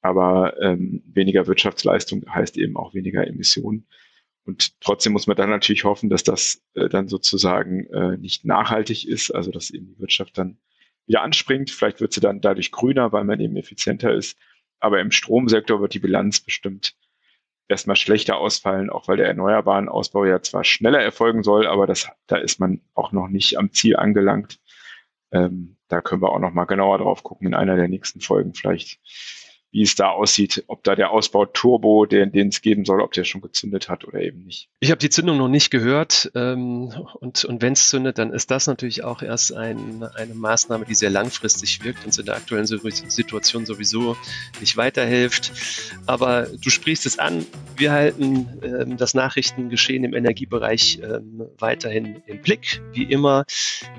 Aber 0.00 0.60
ähm, 0.62 1.02
weniger 1.06 1.46
Wirtschaftsleistung 1.46 2.24
heißt 2.26 2.56
eben 2.56 2.76
auch 2.76 2.94
weniger 2.94 3.26
Emissionen. 3.26 3.86
Und 4.44 4.80
trotzdem 4.80 5.12
muss 5.12 5.26
man 5.26 5.36
dann 5.36 5.50
natürlich 5.50 5.84
hoffen, 5.84 6.08
dass 6.08 6.24
das 6.24 6.62
äh, 6.74 6.88
dann 6.88 7.08
sozusagen 7.08 7.86
äh, 7.86 8.16
nicht 8.16 8.44
nachhaltig 8.44 9.06
ist, 9.06 9.30
also 9.30 9.50
dass 9.50 9.70
eben 9.70 9.86
die 9.88 10.00
Wirtschaft 10.00 10.38
dann 10.38 10.58
wieder 11.06 11.22
anspringt. 11.22 11.70
Vielleicht 11.70 12.00
wird 12.00 12.14
sie 12.14 12.20
dann 12.20 12.40
dadurch 12.40 12.72
grüner, 12.72 13.12
weil 13.12 13.24
man 13.24 13.40
eben 13.40 13.56
effizienter 13.56 14.14
ist. 14.14 14.38
Aber 14.78 15.00
im 15.00 15.10
Stromsektor 15.10 15.82
wird 15.82 15.92
die 15.92 15.98
Bilanz 15.98 16.40
bestimmt 16.40 16.96
erstmal 17.70 17.96
schlechter 17.96 18.36
ausfallen, 18.36 18.90
auch 18.90 19.08
weil 19.08 19.16
der 19.16 19.28
erneuerbaren 19.28 19.88
Ausbau 19.88 20.24
ja 20.24 20.42
zwar 20.42 20.64
schneller 20.64 21.00
erfolgen 21.00 21.42
soll, 21.42 21.66
aber 21.66 21.86
das, 21.86 22.08
da 22.26 22.36
ist 22.36 22.60
man 22.60 22.80
auch 22.94 23.12
noch 23.12 23.28
nicht 23.28 23.56
am 23.58 23.72
Ziel 23.72 23.96
angelangt. 23.96 24.58
Ähm, 25.32 25.76
da 25.88 26.00
können 26.00 26.22
wir 26.22 26.32
auch 26.32 26.40
noch 26.40 26.52
mal 26.52 26.64
genauer 26.64 26.98
drauf 26.98 27.22
gucken 27.22 27.46
in 27.46 27.54
einer 27.54 27.76
der 27.76 27.88
nächsten 27.88 28.20
Folgen 28.20 28.54
vielleicht 28.54 28.98
wie 29.72 29.82
es 29.82 29.94
da 29.94 30.10
aussieht, 30.10 30.64
ob 30.66 30.82
da 30.82 30.96
der 30.96 31.10
Ausbau 31.10 31.46
Turbo, 31.46 32.06
den, 32.06 32.32
es 32.48 32.60
geben 32.60 32.84
soll, 32.84 33.00
ob 33.00 33.12
der 33.12 33.24
schon 33.24 33.40
gezündet 33.40 33.88
hat 33.88 34.04
oder 34.04 34.20
eben 34.20 34.44
nicht. 34.44 34.68
Ich 34.80 34.90
habe 34.90 34.98
die 34.98 35.10
Zündung 35.10 35.38
noch 35.38 35.48
nicht 35.48 35.70
gehört 35.70 36.30
ähm, 36.34 36.92
und, 37.20 37.44
und 37.44 37.62
wenn 37.62 37.74
es 37.74 37.88
zündet, 37.88 38.18
dann 38.18 38.32
ist 38.32 38.50
das 38.50 38.66
natürlich 38.66 39.04
auch 39.04 39.22
erst 39.22 39.52
ein, 39.52 40.02
eine 40.14 40.34
Maßnahme, 40.34 40.84
die 40.86 40.94
sehr 40.94 41.10
langfristig 41.10 41.84
wirkt 41.84 42.04
und 42.04 42.18
in 42.18 42.26
der 42.26 42.36
aktuellen 42.36 42.66
Situation 42.66 43.64
sowieso 43.66 44.16
nicht 44.60 44.76
weiterhilft. 44.76 45.52
Aber 46.06 46.46
du 46.46 46.70
sprichst 46.70 47.06
es 47.06 47.18
an, 47.18 47.46
wir 47.76 47.92
halten 47.92 48.48
ähm, 48.62 48.96
das 48.96 49.14
Nachrichtengeschehen 49.14 50.04
im 50.04 50.14
Energiebereich 50.14 51.00
ähm, 51.02 51.42
weiterhin 51.58 52.22
im 52.26 52.42
Blick, 52.42 52.82
wie 52.92 53.04
immer, 53.04 53.44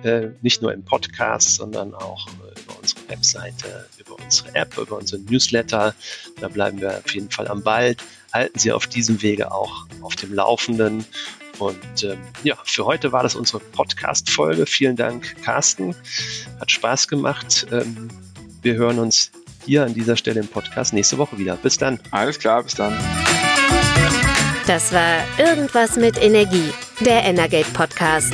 äh, 0.03 0.29
nicht 0.41 0.61
nur 0.61 0.73
im 0.73 0.83
Podcast, 0.83 1.55
sondern 1.55 1.93
auch 1.93 2.27
äh, 2.27 2.59
über 2.61 2.77
unsere 2.79 3.00
Webseite, 3.11 3.87
über 3.99 4.15
unsere 4.15 4.55
App, 4.55 4.77
über 4.77 4.97
unsere 4.97 5.21
Newsletter 5.21 5.51
Newsletter. 5.51 5.93
Da 6.39 6.47
bleiben 6.47 6.81
wir 6.81 6.97
auf 6.97 7.13
jeden 7.13 7.29
Fall 7.29 7.47
am 7.47 7.61
Ball. 7.63 7.95
Halten 8.33 8.57
Sie 8.57 8.71
auf 8.71 8.87
diesem 8.87 9.21
Wege 9.21 9.51
auch 9.51 9.85
auf 10.01 10.15
dem 10.15 10.33
Laufenden. 10.33 11.05
Und 11.59 12.03
ähm, 12.03 12.17
ja, 12.43 12.57
für 12.63 12.85
heute 12.85 13.11
war 13.11 13.23
das 13.23 13.35
unsere 13.35 13.59
Podcast-Folge. 13.59 14.65
Vielen 14.65 14.95
Dank, 14.95 15.35
Carsten. 15.43 15.95
Hat 16.59 16.71
Spaß 16.71 17.07
gemacht. 17.07 17.67
Ähm, 17.71 18.09
wir 18.61 18.75
hören 18.75 18.99
uns 18.99 19.31
hier 19.65 19.83
an 19.83 19.93
dieser 19.93 20.15
Stelle 20.15 20.39
im 20.39 20.47
Podcast 20.47 20.93
nächste 20.93 21.17
Woche 21.17 21.37
wieder. 21.37 21.55
Bis 21.57 21.77
dann. 21.77 21.99
Alles 22.11 22.39
klar, 22.39 22.63
bis 22.63 22.73
dann. 22.73 22.97
Das 24.65 24.91
war 24.91 25.23
Irgendwas 25.37 25.97
mit 25.97 26.21
Energie, 26.21 26.71
der 27.01 27.23
Energate 27.23 27.69
Podcast. 27.73 28.33